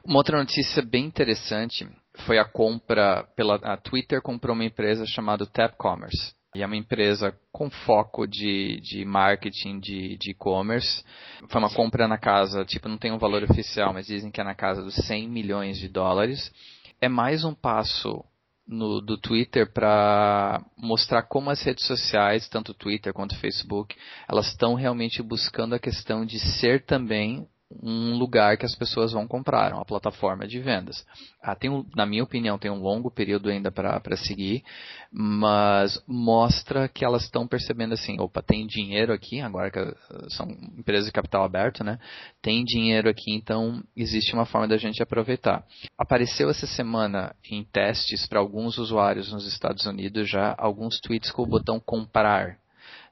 Uma 0.06 0.18
outra 0.18 0.38
notícia 0.38 0.82
bem 0.82 1.06
interessante 1.06 1.88
foi 2.26 2.38
a 2.38 2.46
compra 2.46 3.24
pela 3.36 3.56
a 3.56 3.78
Twitter 3.78 4.22
comprou 4.22 4.56
uma 4.56 4.66
empresa 4.66 5.06
chamada 5.06 5.46
Tap 5.46 5.76
Commerce. 5.78 6.34
E 6.56 6.62
é 6.62 6.66
uma 6.68 6.78
empresa 6.78 7.36
com 7.52 7.68
foco 7.70 8.28
de, 8.28 8.80
de 8.82 9.04
marketing 9.04 9.80
de 9.80 10.20
e-commerce. 10.30 11.04
Foi 11.50 11.60
uma 11.60 11.74
compra 11.74 12.08
na 12.08 12.18
casa, 12.18 12.64
tipo, 12.64 12.88
não 12.88 12.98
tem 12.98 13.12
um 13.12 13.18
valor 13.18 13.44
oficial, 13.44 13.92
mas 13.92 14.06
dizem 14.06 14.30
que 14.30 14.40
é 14.40 14.44
na 14.44 14.54
casa 14.54 14.84
dos 14.84 14.94
100 14.94 15.28
milhões 15.28 15.80
de 15.80 15.88
dólares. 15.88 16.52
É 17.02 17.10
mais 17.10 17.44
um 17.44 17.56
passo 17.56 18.24
no, 18.68 19.02
do 19.02 19.18
Twitter 19.18 19.72
para 19.72 20.64
mostrar 20.78 21.24
como 21.24 21.50
as 21.50 21.62
redes 21.64 21.86
sociais, 21.86 22.48
tanto 22.48 22.74
Twitter 22.74 23.14
quanto 23.14 23.38
Facebook, 23.40 23.96
elas 24.30 24.48
estão 24.48 24.76
realmente 24.76 25.22
buscando 25.24 25.74
a 25.74 25.80
questão 25.80 26.24
de 26.24 26.40
ser 26.40 26.86
também 26.86 27.48
um 27.82 28.18
lugar 28.18 28.58
que 28.58 28.66
as 28.66 28.76
pessoas 28.76 29.12
vão 29.12 29.28
comprar, 29.28 29.74
uma 29.74 29.86
plataforma 29.86 30.48
de 30.48 30.60
vendas. 30.60 31.06
Ah, 31.42 31.56
tem 31.56 31.70
um, 31.70 31.86
na 31.96 32.06
minha 32.06 32.24
opinião, 32.24 32.58
tem 32.58 32.72
um 32.72 32.82
longo 32.82 33.10
período 33.10 33.50
ainda 33.50 33.72
para 33.72 34.18
seguir, 34.18 34.64
mas 35.12 36.02
mostra 36.08 36.88
que 36.88 37.04
elas 37.04 37.24
estão 37.24 37.48
percebendo 37.48 37.94
assim, 37.94 38.20
opa, 38.20 38.42
tem 38.42 38.66
dinheiro 38.66 39.14
aqui, 39.14 39.42
agora 39.42 39.72
que 39.72 39.80
são 40.30 40.50
empresas 40.78 41.06
de 41.06 41.12
capital 41.12 41.44
aberto, 41.44 41.84
né? 41.84 42.00
Tem 42.42 42.64
dinheiro 42.64 43.10
aqui, 43.10 43.34
então 43.34 43.84
existe 43.96 44.34
uma 44.34 44.46
forma 44.46 44.68
da 44.68 44.78
gente 44.78 45.02
aproveitar. 45.02 45.66
Apareceu 45.98 46.50
essa 46.50 46.68
semana 46.68 47.36
em 47.50 47.64
testes 47.64 48.28
para 48.28 48.40
alguns 48.40 48.78
usuários 48.78 49.32
nos 49.32 49.46
Estados 49.48 49.86
Unidos 49.86 50.30
já 50.30 50.56
alguns 50.58 51.00
tweets 51.00 51.32
com 51.32 51.44
o 51.44 51.48
botão 51.48 51.80
comprar 51.80 52.58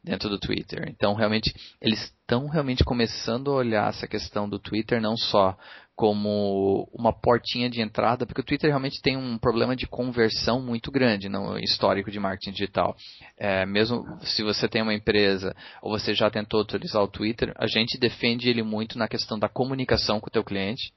dentro 0.03 0.29
do 0.29 0.39
Twitter. 0.39 0.87
Então, 0.89 1.13
realmente, 1.13 1.53
eles 1.79 2.01
estão 2.01 2.47
realmente 2.47 2.83
começando 2.83 3.51
a 3.51 3.55
olhar 3.55 3.89
essa 3.89 4.07
questão 4.07 4.49
do 4.49 4.59
Twitter 4.59 5.01
não 5.01 5.15
só 5.15 5.57
como 5.95 6.89
uma 6.93 7.13
portinha 7.13 7.69
de 7.69 7.79
entrada, 7.79 8.25
porque 8.25 8.41
o 8.41 8.43
Twitter 8.43 8.69
realmente 8.69 9.01
tem 9.01 9.15
um 9.15 9.37
problema 9.37 9.75
de 9.75 9.85
conversão 9.85 10.59
muito 10.59 10.89
grande 10.89 11.29
no 11.29 11.59
histórico 11.59 12.09
de 12.09 12.19
marketing 12.19 12.53
digital. 12.53 12.95
É, 13.37 13.65
mesmo 13.67 14.03
se 14.21 14.41
você 14.41 14.67
tem 14.67 14.81
uma 14.81 14.95
empresa 14.95 15.55
ou 15.79 15.91
você 15.91 16.15
já 16.15 16.29
tentou 16.31 16.61
utilizar 16.61 17.03
o 17.03 17.07
Twitter, 17.07 17.53
a 17.55 17.67
gente 17.67 17.99
defende 17.99 18.49
ele 18.49 18.63
muito 18.63 18.97
na 18.97 19.07
questão 19.07 19.37
da 19.37 19.47
comunicação 19.47 20.19
com 20.19 20.27
o 20.27 20.31
teu 20.31 20.43
cliente. 20.43 20.91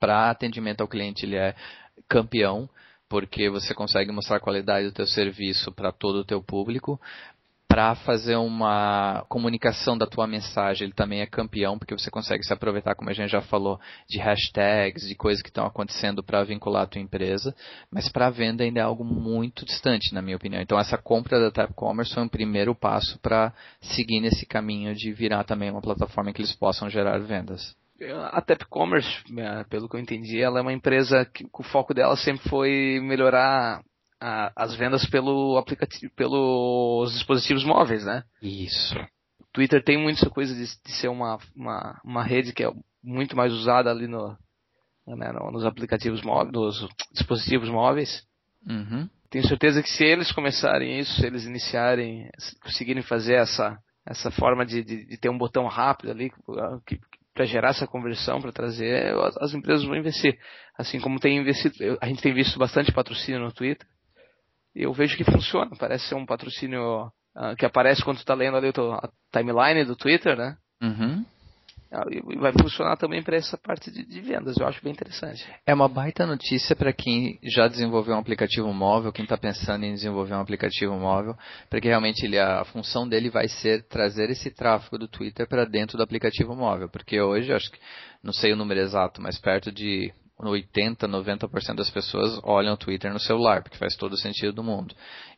Para 0.00 0.30
atendimento 0.30 0.80
ao 0.80 0.88
cliente, 0.88 1.24
ele 1.24 1.36
é 1.36 1.54
campeão 2.08 2.68
porque 3.08 3.48
você 3.48 3.72
consegue 3.72 4.10
mostrar 4.10 4.38
a 4.38 4.40
qualidade 4.40 4.88
do 4.88 4.92
teu 4.92 5.06
serviço 5.06 5.70
para 5.70 5.92
todo 5.92 6.16
o 6.16 6.24
teu 6.24 6.42
público, 6.42 7.00
para 7.74 7.96
fazer 7.96 8.36
uma 8.36 9.24
comunicação 9.28 9.98
da 9.98 10.06
tua 10.06 10.28
mensagem, 10.28 10.84
ele 10.84 10.94
também 10.94 11.22
é 11.22 11.26
campeão, 11.26 11.76
porque 11.76 11.92
você 11.92 12.08
consegue 12.08 12.44
se 12.44 12.52
aproveitar, 12.52 12.94
como 12.94 13.10
a 13.10 13.12
gente 13.12 13.32
já 13.32 13.40
falou, 13.40 13.80
de 14.08 14.20
hashtags, 14.20 15.02
de 15.08 15.16
coisas 15.16 15.42
que 15.42 15.48
estão 15.48 15.66
acontecendo 15.66 16.22
para 16.22 16.44
vincular 16.44 16.84
a 16.84 16.86
tua 16.86 17.00
empresa, 17.00 17.52
mas 17.90 18.08
para 18.08 18.30
venda 18.30 18.62
ainda 18.62 18.78
é 18.78 18.82
algo 18.84 19.04
muito 19.04 19.64
distante, 19.64 20.14
na 20.14 20.22
minha 20.22 20.36
opinião. 20.36 20.62
Então 20.62 20.78
essa 20.78 20.96
compra 20.96 21.40
da 21.40 21.50
Tap 21.50 21.74
Commerce 21.74 22.14
foi 22.14 22.22
um 22.22 22.28
primeiro 22.28 22.76
passo 22.76 23.18
para 23.18 23.52
seguir 23.80 24.20
nesse 24.20 24.46
caminho 24.46 24.94
de 24.94 25.12
virar 25.12 25.42
também 25.42 25.68
uma 25.68 25.82
plataforma 25.82 26.30
em 26.30 26.32
que 26.32 26.42
eles 26.42 26.54
possam 26.54 26.88
gerar 26.88 27.18
vendas. 27.18 27.74
A 28.30 28.40
Tap 28.40 28.62
Commerce, 28.70 29.20
é, 29.36 29.64
pelo 29.64 29.88
que 29.88 29.96
eu 29.96 30.00
entendi, 30.00 30.40
ela 30.40 30.60
é 30.60 30.62
uma 30.62 30.72
empresa 30.72 31.24
que 31.24 31.44
o 31.52 31.62
foco 31.64 31.92
dela 31.92 32.16
sempre 32.16 32.48
foi 32.48 33.00
melhorar 33.02 33.82
a, 34.20 34.52
as 34.56 34.74
vendas 34.76 35.06
pelo 35.06 35.56
aplicativo, 35.58 36.12
pelos 36.14 37.12
dispositivos 37.12 37.64
móveis, 37.64 38.04
né? 38.04 38.24
Isso. 38.42 38.98
O 39.40 39.46
Twitter 39.52 39.82
tem 39.82 39.98
muito 39.98 40.18
essa 40.18 40.30
coisa 40.30 40.54
de, 40.54 40.64
de 40.64 40.92
ser 40.92 41.08
uma, 41.08 41.38
uma, 41.54 42.00
uma 42.04 42.24
rede 42.24 42.52
que 42.52 42.64
é 42.64 42.70
muito 43.02 43.36
mais 43.36 43.52
usada 43.52 43.90
ali 43.90 44.06
no, 44.06 44.36
né, 45.06 45.32
nos 45.52 45.64
aplicativos 45.64 46.22
móveis, 46.22 46.52
nos 46.52 46.88
dispositivos 47.12 47.68
móveis. 47.68 48.22
Uhum. 48.66 49.08
Tenho 49.30 49.46
certeza 49.46 49.82
que 49.82 49.90
se 49.90 50.04
eles 50.04 50.32
começarem 50.32 50.98
isso, 50.98 51.20
se 51.20 51.26
eles 51.26 51.44
iniciarem, 51.44 52.30
conseguirem 52.62 53.02
fazer 53.02 53.34
essa, 53.34 53.78
essa 54.06 54.30
forma 54.30 54.64
de, 54.64 54.82
de, 54.82 55.06
de 55.06 55.16
ter 55.16 55.28
um 55.28 55.36
botão 55.36 55.66
rápido 55.66 56.10
ali 56.10 56.32
para 57.34 57.44
gerar 57.44 57.70
essa 57.70 57.86
conversão, 57.86 58.40
para 58.40 58.52
trazer, 58.52 59.12
as, 59.16 59.36
as, 59.38 59.54
empresas 59.54 59.84
vão 59.84 59.96
investir. 59.96 60.38
Assim 60.78 61.00
como 61.00 61.18
tem 61.18 61.38
investido, 61.38 61.98
a 62.00 62.06
gente 62.06 62.22
tem 62.22 62.32
visto 62.32 62.58
bastante 62.58 62.92
patrocínio 62.92 63.40
no 63.40 63.52
Twitter. 63.52 63.86
Eu 64.74 64.92
vejo 64.92 65.16
que 65.16 65.24
funciona. 65.24 65.70
Parece 65.78 66.08
ser 66.08 66.14
um 66.14 66.26
patrocínio 66.26 67.06
uh, 67.36 67.56
que 67.58 67.66
aparece 67.66 68.02
quando 68.02 68.16
tu 68.16 68.20
está 68.20 68.34
lendo 68.34 68.56
ali 68.56 68.68
a 68.68 69.08
timeline 69.32 69.84
do 69.84 69.96
Twitter, 69.96 70.36
né? 70.36 70.56
Uhum. 70.82 71.24
E 72.10 72.36
vai 72.36 72.52
funcionar 72.52 72.96
também 72.96 73.22
para 73.22 73.36
essa 73.36 73.56
parte 73.56 73.90
de, 73.90 74.04
de, 74.04 74.20
vendas, 74.20 74.56
eu 74.58 74.66
acho 74.66 74.82
bem 74.82 74.92
interessante. 74.92 75.46
É 75.64 75.72
uma 75.72 75.88
baita 75.88 76.26
notícia 76.26 76.74
para 76.74 76.92
quem 76.92 77.38
já 77.42 77.68
desenvolveu 77.68 78.16
um 78.16 78.18
aplicativo 78.18 78.72
móvel, 78.72 79.12
quem 79.12 79.22
está 79.22 79.36
pensando 79.36 79.84
em 79.84 79.94
desenvolver 79.94 80.34
um 80.34 80.40
aplicativo 80.40 80.94
móvel, 80.94 81.36
porque 81.70 81.86
realmente 81.86 82.24
ele, 82.24 82.38
a 82.38 82.64
função 82.64 83.08
dele 83.08 83.30
vai 83.30 83.46
ser 83.46 83.86
trazer 83.86 84.28
esse 84.28 84.50
tráfego 84.50 84.98
do 84.98 85.06
Twitter 85.06 85.46
para 85.46 85.64
dentro 85.64 85.96
do 85.96 86.02
aplicativo 86.02 86.56
móvel, 86.56 86.88
porque 86.88 87.20
hoje, 87.20 87.52
acho 87.52 87.70
que, 87.70 87.78
não 88.22 88.32
sei 88.32 88.52
o 88.52 88.56
número 88.56 88.80
exato, 88.80 89.22
mas 89.22 89.38
perto 89.38 89.70
de 89.70 90.12
80, 90.38 91.06
90% 91.08 91.74
das 91.76 91.90
pessoas 91.90 92.40
olham 92.42 92.74
o 92.74 92.76
Twitter 92.76 93.12
no 93.12 93.20
celular, 93.20 93.62
porque 93.62 93.78
faz 93.78 93.96
todo 93.96 94.14
o 94.14 94.18
sentido 94.18 94.52
do 94.52 94.64
mundo. 94.64 94.94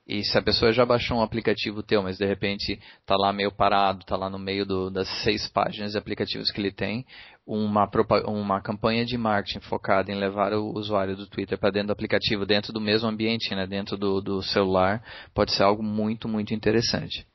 E 0.07 0.23
se 0.25 0.39
a 0.39 0.43
pessoa 0.43 0.73
já 0.73 0.87
baixou 0.87 1.19
um 1.19 1.23
aplicativo 1.23 1.83
teu, 1.83 2.03
mas 2.03 2.17
de 2.17 2.25
repente 2.25 2.81
está 3.01 3.17
lá 3.17 3.33
meio 3.33 3.51
parado, 3.51 4.01
está 4.01 4.17
lá 4.17 4.31
no 4.31 4.39
meio 4.39 4.65
do, 4.65 4.89
das 4.89 5.09
seis 5.23 5.49
páginas 5.49 5.93
de 5.93 5.99
aplicativos 5.99 6.51
que 6.51 6.61
ele 6.61 6.71
tem, 6.71 7.05
uma, 7.47 7.89
uma 8.27 8.61
campanha 8.61 9.05
de 9.05 9.19
marketing 9.19 9.61
focada 9.61 10.11
em 10.11 10.17
levar 10.17 10.53
o 10.53 10.73
usuário 10.75 11.17
do 11.17 11.29
Twitter 11.29 11.59
para 11.59 11.71
dentro 11.71 11.89
do 11.89 11.93
aplicativo, 11.93 12.47
dentro 12.47 12.73
do 12.73 12.81
mesmo 12.81 13.09
ambiente, 13.09 13.55
né, 13.55 13.67
dentro 13.67 13.97
do, 13.97 14.21
do 14.21 14.43
celular, 14.43 15.03
pode 15.35 15.53
ser 15.53 15.63
algo 15.63 15.83
muito, 15.83 16.29
muito 16.29 16.55
interessante. 16.55 17.27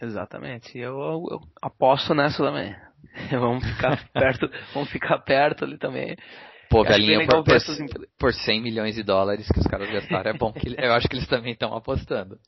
Exatamente. 0.00 0.76
Eu, 0.76 0.98
eu 1.30 1.40
aposto 1.60 2.14
nessa 2.14 2.42
também. 2.42 2.74
vamos 3.30 3.64
ficar 3.64 4.08
perto, 4.12 4.50
vamos 4.74 4.90
ficar 4.90 5.18
perto 5.18 5.64
ali 5.64 5.78
também. 5.78 6.16
Pô, 6.72 6.84
por, 6.84 7.44
por, 7.44 8.08
por 8.18 8.34
100 8.34 8.62
milhões 8.62 8.94
de 8.94 9.02
dólares 9.02 9.46
que 9.46 9.60
os 9.60 9.66
caras 9.66 9.90
gastaram, 9.90 10.30
é 10.30 10.34
bom 10.34 10.52
que 10.52 10.74
eu 10.76 10.92
acho 10.94 11.06
que 11.06 11.16
eles 11.16 11.28
também 11.28 11.52
estão 11.52 11.76
apostando. 11.76 12.38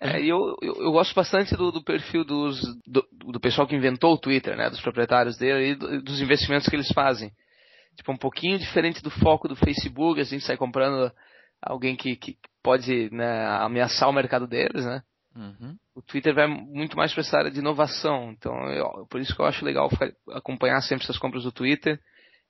É, 0.00 0.20
eu, 0.20 0.56
eu, 0.60 0.74
eu, 0.82 0.92
gosto 0.92 1.14
bastante 1.14 1.56
do, 1.56 1.70
do 1.70 1.82
perfil 1.82 2.24
dos, 2.24 2.60
do, 2.86 3.06
do, 3.12 3.40
pessoal 3.40 3.66
que 3.66 3.76
inventou 3.76 4.14
o 4.14 4.18
Twitter, 4.18 4.56
né, 4.56 4.68
dos 4.68 4.80
proprietários 4.80 5.36
dele 5.36 5.70
e 5.70 5.74
do, 5.74 6.02
dos 6.02 6.20
investimentos 6.20 6.68
que 6.68 6.76
eles 6.76 6.90
fazem. 6.92 7.30
Tipo, 7.96 8.12
um 8.12 8.16
pouquinho 8.16 8.58
diferente 8.58 9.02
do 9.02 9.10
foco 9.10 9.48
do 9.48 9.56
Facebook, 9.56 10.20
a 10.20 10.24
gente 10.24 10.44
sai 10.44 10.56
comprando 10.56 11.12
alguém 11.62 11.96
que, 11.96 12.16
que 12.16 12.36
pode 12.62 13.08
né, 13.12 13.46
ameaçar 13.60 14.08
o 14.08 14.12
mercado 14.12 14.46
deles, 14.46 14.84
né? 14.84 15.02
Uhum. 15.34 15.76
O 15.94 16.02
Twitter 16.02 16.34
vai 16.34 16.46
muito 16.46 16.96
mais 16.96 17.12
para 17.12 17.20
essa 17.20 17.38
área 17.38 17.50
de 17.50 17.58
inovação, 17.58 18.30
então 18.32 18.52
eu, 18.70 19.06
por 19.08 19.20
isso 19.20 19.34
que 19.34 19.40
eu 19.40 19.46
acho 19.46 19.64
legal 19.64 19.88
acompanhar 20.32 20.80
sempre 20.80 21.04
essas 21.04 21.18
compras 21.18 21.44
do 21.44 21.52
Twitter 21.52 22.00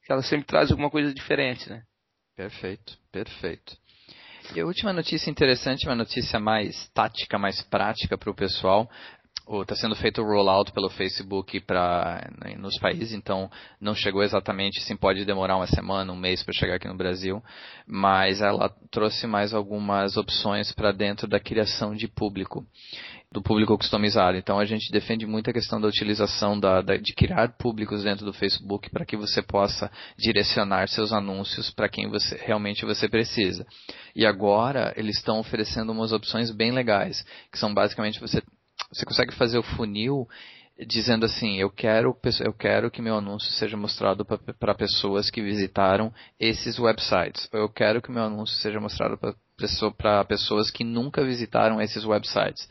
que 0.05 0.13
ela 0.13 0.23
sempre 0.23 0.47
traz 0.47 0.71
alguma 0.71 0.91
coisa 0.91 1.13
diferente, 1.13 1.69
né? 1.69 1.83
Perfeito, 2.37 2.99
perfeito. 3.11 3.77
E 4.55 4.61
a 4.61 4.67
última 4.67 4.93
notícia 4.93 5.31
interessante, 5.31 5.87
uma 5.87 5.95
notícia 5.95 6.39
mais 6.39 6.89
tática, 6.91 7.39
mais 7.39 7.63
prática 7.63 8.19
para 8.19 8.31
o 8.31 8.35
pessoal. 8.35 8.91
Está 9.47 9.77
sendo 9.77 9.95
feito 9.95 10.23
o 10.23 10.25
rollout 10.25 10.73
pelo 10.73 10.89
Facebook 10.89 11.61
para 11.61 12.31
né, 12.43 12.57
nos 12.57 12.79
países, 12.79 13.13
então 13.13 13.51
não 13.79 13.95
chegou 13.95 14.23
exatamente, 14.23 14.81
sim, 14.81 14.97
pode 14.97 15.25
demorar 15.27 15.57
uma 15.57 15.67
semana, 15.67 16.11
um 16.11 16.17
mês 16.17 16.43
para 16.43 16.55
chegar 16.55 16.77
aqui 16.77 16.89
no 16.89 16.97
Brasil, 16.97 17.43
mas 17.87 18.41
ela 18.41 18.75
trouxe 18.91 19.27
mais 19.27 19.53
algumas 19.53 20.17
opções 20.17 20.73
para 20.73 20.93
dentro 20.93 21.29
da 21.29 21.39
criação 21.39 21.95
de 21.95 22.09
público 22.09 22.67
do 23.35 23.43
público 23.43 23.77
customizado. 23.77 24.39
Então 24.39 24.61
a 24.61 24.65
gente 24.65 24.93
defende 24.93 25.27
muito 25.27 25.51
a 25.51 25.53
questão 25.53 25.81
da 25.81 25.89
utilização 25.89 26.59
da, 26.59 26.81
da, 26.81 26.97
de 26.97 27.13
criar 27.13 27.49
públicos 27.59 28.05
dentro 28.05 28.25
do 28.25 28.33
Facebook 28.33 28.89
para 28.91 29.05
que 29.05 29.17
você 29.17 29.43
possa 29.43 29.91
direcionar 30.17 30.89
seus 30.89 31.13
anúncios 31.13 31.69
para 31.69 31.89
quem 31.89 32.09
você 32.09 32.37
realmente 32.37 32.85
você 32.85 33.09
precisa. 33.09 33.67
E 34.15 34.25
agora 34.25 34.95
eles 34.97 35.17
estão 35.17 35.41
oferecendo 35.41 35.91
umas 35.91 36.13
opções 36.13 36.53
bem 36.53 36.71
legais, 36.71 37.27
que 37.51 37.59
são 37.59 37.75
basicamente 37.75 38.21
você 38.21 38.41
você 38.95 39.05
consegue 39.05 39.35
fazer 39.35 39.59
o 39.59 39.63
funil 39.63 40.29
dizendo 40.87 41.25
assim, 41.25 41.57
eu 41.57 41.71
quero, 41.71 42.17
eu 42.41 42.53
quero 42.53 42.91
que 42.91 43.01
meu 43.01 43.17
anúncio 43.17 43.51
seja 43.53 43.77
mostrado 43.77 44.25
para 44.25 44.75
pessoas 44.75 45.31
que 45.31 45.41
visitaram 45.41 46.13
esses 46.39 46.79
websites. 46.79 47.49
Eu 47.53 47.69
quero 47.69 48.03
que 48.03 48.11
meu 48.11 48.25
anúncio 48.25 48.57
seja 48.57 48.81
mostrado 48.81 49.17
para 49.97 50.25
pessoas 50.25 50.71
que 50.71 50.83
nunca 50.83 51.25
visitaram 51.25 51.81
esses 51.81 52.05
websites. 52.05 52.69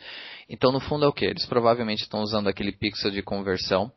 Então, 0.49 0.71
no 0.71 0.81
fundo, 0.81 1.05
é 1.05 1.07
o 1.07 1.13
que? 1.13 1.25
Eles 1.25 1.45
provavelmente 1.45 2.01
estão 2.01 2.21
usando 2.21 2.49
aquele 2.49 2.73
pixel 2.73 3.09
de 3.09 3.21
conversão. 3.21 3.91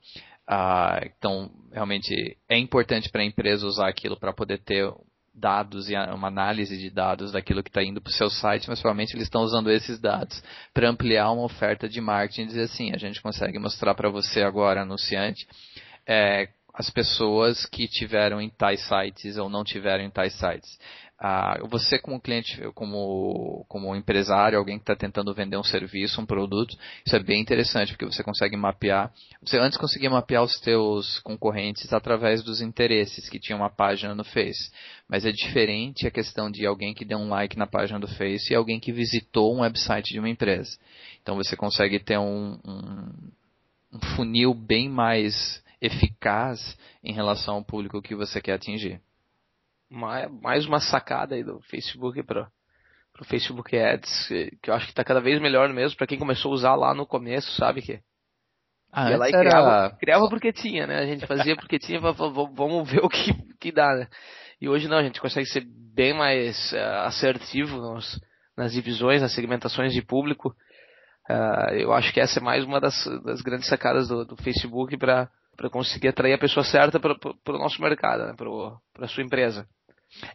Ah, 0.49 1.00
então, 1.02 1.50
realmente, 1.73 2.38
é 2.49 2.56
importante 2.56 3.11
para 3.11 3.23
a 3.23 3.26
empresa 3.26 3.66
usar 3.66 3.88
aquilo 3.88 4.16
para 4.16 4.33
poder 4.33 4.59
ter 4.62 4.88
dados 5.37 5.90
e 5.90 5.95
uma 5.95 6.28
análise 6.28 6.78
de 6.78 6.90
dados 6.90 7.33
daquilo 7.33 7.62
que 7.62 7.69
está 7.69 7.83
indo 7.83 8.00
para 8.00 8.11
o 8.11 8.14
seu 8.14 8.31
site, 8.31 8.69
mas 8.69 8.81
provavelmente 8.81 9.14
eles 9.14 9.26
estão 9.26 9.43
usando 9.43 9.71
esses 9.71 10.00
dados 10.00 10.43
para 10.73 10.88
ampliar 10.88 11.31
uma 11.31 11.45
oferta 11.45 11.88
de 11.88 12.00
marketing 12.00 12.43
e 12.43 12.47
dizer 12.47 12.62
assim, 12.62 12.93
a 12.95 12.99
gente 12.99 13.21
consegue 13.21 13.59
mostrar 13.59 13.95
para 13.95 14.09
você 14.09 14.43
agora, 14.43 14.83
anunciante, 14.83 15.47
é, 16.07 16.49
as 16.76 16.90
pessoas 16.90 17.64
que 17.64 17.88
tiveram 17.88 18.38
em 18.38 18.50
tais 18.50 18.87
sites 18.87 19.38
ou 19.38 19.49
não 19.49 19.64
tiveram 19.64 20.04
em 20.04 20.11
tais 20.11 20.35
sites. 20.35 20.78
Ah, 21.18 21.59
você 21.71 21.99
como 21.99 22.21
cliente, 22.21 22.61
como, 22.75 23.64
como 23.66 23.97
empresário, 23.97 24.59
alguém 24.59 24.76
que 24.76 24.83
está 24.83 24.95
tentando 24.95 25.33
vender 25.33 25.56
um 25.56 25.64
serviço, 25.64 26.21
um 26.21 26.26
produto, 26.26 26.76
isso 27.06 27.16
é 27.16 27.18
bem 27.18 27.40
interessante, 27.40 27.92
porque 27.92 28.04
você 28.04 28.23
consegue 28.23 28.54
mapear, 28.54 29.11
você 29.42 29.59
antes 29.59 29.78
conseguia 29.78 30.11
mapear 30.11 30.42
os 30.42 30.61
teus 30.61 31.18
concorrentes 31.21 31.90
através 31.95 32.42
dos 32.42 32.61
interesses, 32.61 33.30
que 33.30 33.40
tinha 33.40 33.56
uma 33.56 33.71
página 33.71 34.14
no 34.14 34.25
Face, 34.25 34.71
mas 35.09 35.25
é 35.25 35.33
diferente 35.33 36.06
a 36.06 36.11
questão 36.11 36.50
de 36.50 36.66
alguém 36.66 36.92
que 36.92 37.06
deu 37.06 37.16
um 37.16 37.30
like 37.30 37.56
na 37.56 37.66
página 37.66 37.99
do 37.99 38.09
Face 38.09 38.52
e 38.52 38.54
alguém 38.54 38.78
que 38.78 38.92
visitou 38.92 39.56
um 39.56 39.61
website 39.61 40.12
de 40.12 40.18
uma 40.18 40.28
empresa. 40.28 40.76
Então 41.23 41.37
você 41.37 41.56
consegue 41.56 41.99
ter 41.99 42.18
um, 42.18 42.59
um, 42.62 43.30
um 43.95 44.00
funil 44.14 44.52
bem 44.52 44.90
mais 44.90 45.64
eficaz 45.80 46.78
em 47.02 47.12
relação 47.12 47.56
ao 47.56 47.64
público 47.64 48.02
que 48.02 48.14
você 48.14 48.40
quer 48.40 48.54
atingir 48.54 49.00
mais 49.88 50.66
uma 50.66 50.80
sacada 50.80 51.35
aí 51.35 51.45
do 51.45 51.61
Facebook 51.62 52.23
para 52.23 52.50
o 53.21 53.25
Facebook 53.25 53.76
Ads, 53.76 54.28
que 54.62 54.68
eu 54.71 54.75
acho 54.75 54.87
que 54.87 54.92
está 54.92 55.04
cada 55.04 55.21
vez 55.21 55.40
melhor 55.40 55.68
mesmo 55.73 55.97
para 55.97 56.06
quem 56.06 56.18
começou 56.18 56.50
a 56.50 56.54
usar 56.54 56.75
lá 56.75 56.92
no 56.92 57.06
começo, 57.06 57.52
sabe 57.52 57.80
que 57.80 58.00
ah, 58.92 59.11
ia 59.11 59.16
lá 59.16 59.28
e 59.28 59.33
criava, 59.33 59.71
era... 59.71 59.90
criava 59.97 60.28
porque 60.28 60.52
tinha, 60.52 60.87
né? 60.87 60.99
A 60.99 61.06
gente 61.06 61.26
fazia 61.26 61.56
porque 61.56 61.78
tinha, 61.78 62.00
vamos 62.00 62.90
ver 62.90 63.04
o 63.04 63.09
que, 63.09 63.33
que 63.61 63.73
dá, 63.73 63.95
né? 63.95 64.09
E 64.61 64.68
hoje 64.68 64.88
não, 64.88 64.99
a 64.99 65.02
gente 65.02 65.21
consegue 65.21 65.47
ser 65.47 65.64
bem 65.95 66.14
mais 66.14 66.73
uh, 66.73 67.06
assertivo 67.06 67.76
nos, 67.76 68.18
nas 68.56 68.73
divisões, 68.73 69.21
nas 69.21 69.35
segmentações 69.35 69.92
de 69.92 70.02
público. 70.02 70.54
Uh, 71.28 71.75
eu 71.75 71.92
acho 71.92 72.12
que 72.12 72.21
essa 72.21 72.38
é 72.38 72.42
mais 72.42 72.64
uma 72.64 72.80
das, 72.80 72.95
das 73.25 73.42
grandes 73.42 73.68
sacadas 73.68 74.09
do, 74.09 74.25
do 74.25 74.37
Facebook 74.37 74.97
para 74.97 75.28
conseguir 75.71 76.09
atrair 76.09 76.35
a 76.35 76.39
pessoa 76.39 76.65
certa 76.65 77.01
para 77.01 77.15
o 77.15 77.59
nosso 77.59 77.81
mercado, 77.81 78.27
né? 78.27 78.35
para 78.37 79.05
a 79.05 79.09
sua 79.09 79.23
empresa. 79.23 79.67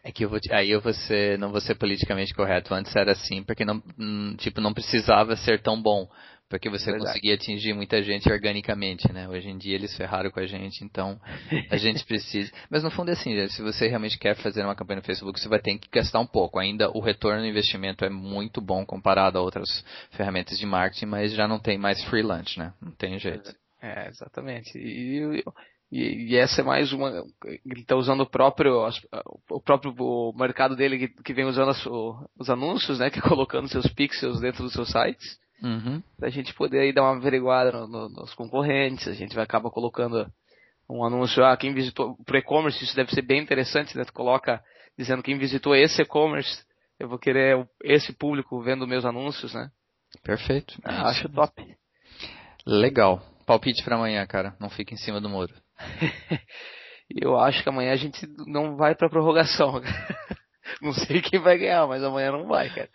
É 0.04 0.12
que 0.12 0.26
eu 0.26 0.30
vou, 0.30 0.40
aí 0.52 0.70
eu 0.70 0.82
vou 0.82 0.94
ser, 0.94 1.40
não 1.40 1.52
vou 1.52 1.62
ser 1.62 1.76
politicamente 1.76 2.34
correto. 2.34 2.74
Antes 2.74 2.96
era 2.96 3.14
assim, 3.14 3.42
porque 3.44 3.66
não, 3.66 3.82
hum, 3.98 4.36
tipo, 4.38 4.62
não 4.62 4.74
precisava 4.74 5.36
ser 5.36 5.62
tão 5.62 5.82
bom. 5.82 6.08
Porque 6.52 6.70
você 6.70 6.92
Verdade. 6.92 7.06
conseguia 7.06 7.36
atingir 7.36 7.74
muita 7.74 8.04
gente 8.04 8.30
organicamente, 8.30 9.10
né? 9.14 9.28
Hoje 9.30 9.50
em 9.50 9.58
dia 9.58 9.74
eles 9.74 9.96
ferraram 9.96 10.30
com 10.30 10.42
a 10.42 10.46
gente, 10.46 10.84
então 10.84 11.18
a 11.70 11.78
gente 11.80 12.04
precisa. 12.04 12.52
Mas 12.70 12.84
no 12.84 12.92
fundo 12.92 13.10
é 13.10 13.14
assim, 13.14 13.48
se 13.48 13.62
você 13.62 13.88
realmente 13.88 14.20
quer 14.20 14.36
fazer 14.36 14.62
uma 14.62 14.76
campanha 14.76 14.98
no 14.98 15.06
Facebook, 15.06 15.40
você 15.40 15.48
vai 15.48 15.60
ter 15.60 15.80
que 15.80 15.88
gastar 15.90 16.20
um 16.20 16.28
pouco. 16.28 16.60
Ainda 16.60 16.90
o 16.90 17.00
retorno 17.00 17.40
do 17.40 17.48
investimento 17.48 18.04
é 18.04 18.10
muito 18.10 18.60
bom 18.60 18.86
comparado 18.86 19.38
a 19.38 19.42
outras 19.42 19.82
ferramentas 20.12 20.60
de 20.60 20.66
marketing, 20.66 21.06
mas 21.06 21.32
já 21.32 21.48
não 21.48 21.58
tem 21.58 21.78
mais 21.78 22.04
freelance, 22.04 22.60
né? 22.60 22.74
Não 22.82 22.92
tem 22.92 23.18
jeito. 23.18 23.56
É, 23.82 24.08
exatamente. 24.08 24.78
E, 24.78 25.44
e, 25.92 26.34
e, 26.34 26.38
essa 26.38 26.62
é 26.62 26.64
mais 26.64 26.94
uma. 26.94 27.10
Ele 27.66 27.82
está 27.82 27.96
usando 27.96 28.22
o 28.22 28.30
próprio, 28.30 28.88
o 29.50 29.62
próprio 29.62 29.94
mercado 30.36 30.76
dele 30.76 31.08
que, 31.08 31.24
que 31.24 31.34
vem 31.34 31.46
usando 31.46 31.70
as, 31.70 31.86
os 32.38 32.50
anúncios, 32.50 33.00
né? 33.00 33.10
Que 33.10 33.20
é 33.20 33.22
colocando 33.22 33.68
seus 33.68 33.88
pixels 33.88 34.40
dentro 34.40 34.64
dos 34.64 34.74
seus 34.74 34.90
sites. 34.90 35.40
Uhum. 35.62 36.02
Pra 36.18 36.30
gente 36.30 36.54
poder 36.54 36.80
aí 36.80 36.94
dar 36.94 37.04
uma 37.04 37.18
averiguada 37.18 37.72
no, 37.72 37.88
no, 37.88 38.10
nos 38.10 38.34
concorrentes. 38.34 39.08
A 39.08 39.14
gente 39.14 39.36
vai 39.36 39.44
acabar 39.44 39.70
colocando 39.70 40.32
um 40.90 41.06
anúncio, 41.06 41.44
ah, 41.44 41.56
quem 41.56 41.74
visitou 41.74 42.18
pro 42.26 42.38
e-commerce, 42.38 42.84
isso 42.84 42.96
deve 42.96 43.12
ser 43.12 43.22
bem 43.22 43.42
interessante, 43.42 43.98
né? 43.98 44.04
Tu 44.04 44.12
coloca 44.12 44.62
dizendo 44.98 45.24
quem 45.24 45.38
visitou 45.38 45.76
esse 45.76 46.02
e-commerce 46.02 46.64
eu 47.02 47.10
vou 47.10 47.18
querer 47.18 47.68
esse 47.84 48.14
público 48.14 48.62
vendo 48.62 48.86
meus 48.86 49.06
anúncios, 49.06 49.56
né? 49.56 49.72
Perfeito. 50.24 50.80
É 50.86 50.92
acho 50.92 51.28
top. 51.30 51.76
Legal. 52.66 53.24
Palpite 53.52 53.84
para 53.84 53.98
amanhã, 53.98 54.26
cara. 54.26 54.56
Não 54.62 54.70
fica 54.70 54.94
em 54.94 54.98
cima 54.98 55.20
do 55.20 55.28
muro. 55.28 55.54
eu 57.22 57.38
acho 57.38 57.62
que 57.62 57.68
amanhã 57.68 57.92
a 57.92 57.98
gente 57.98 58.26
não 58.48 58.78
vai 58.78 58.96
pra 58.96 59.10
prorrogação. 59.10 59.82
não 60.82 60.94
sei 60.94 61.22
quem 61.22 61.38
vai 61.38 61.58
ganhar, 61.58 61.86
mas 61.86 62.02
amanhã 62.02 62.32
não 62.32 62.48
vai, 62.48 62.70
cara. 62.70 62.88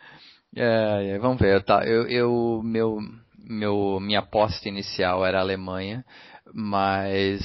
É, 0.57 1.11
é 1.11 1.19
vamos 1.19 1.39
ver. 1.39 1.63
Tá, 1.63 1.85
eu, 1.85 2.09
eu 2.09 2.63
meu, 2.65 2.97
meu, 3.39 4.01
minha 4.01 4.21
aposta 4.21 4.67
inicial 4.67 5.27
era 5.27 5.37
a 5.37 5.43
Alemanha, 5.43 6.03
mas 6.55 7.43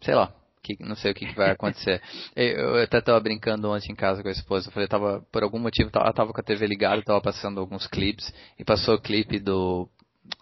sei 0.00 0.14
lá, 0.14 0.32
que, 0.62 0.82
não 0.82 0.96
sei 0.96 1.12
o 1.12 1.14
que, 1.14 1.26
que 1.26 1.36
vai 1.36 1.50
acontecer. 1.50 2.00
eu, 2.34 2.76
eu, 2.76 2.82
até 2.82 3.00
estava 3.00 3.20
brincando 3.20 3.70
ontem 3.70 3.92
em 3.92 3.94
casa 3.94 4.22
com 4.22 4.28
a 4.28 4.32
esposa. 4.32 4.68
Eu 4.68 4.72
falei, 4.72 4.88
tava, 4.88 5.22
por 5.30 5.42
algum 5.42 5.58
motivo, 5.58 5.90
ela 5.94 6.08
estava 6.08 6.32
com 6.32 6.40
a 6.40 6.44
TV 6.44 6.66
ligada, 6.66 7.00
estava 7.00 7.20
passando 7.20 7.60
alguns 7.60 7.86
clipes, 7.86 8.32
e 8.58 8.64
passou 8.64 8.94
o 8.94 9.00
clipe 9.00 9.38
do 9.38 9.90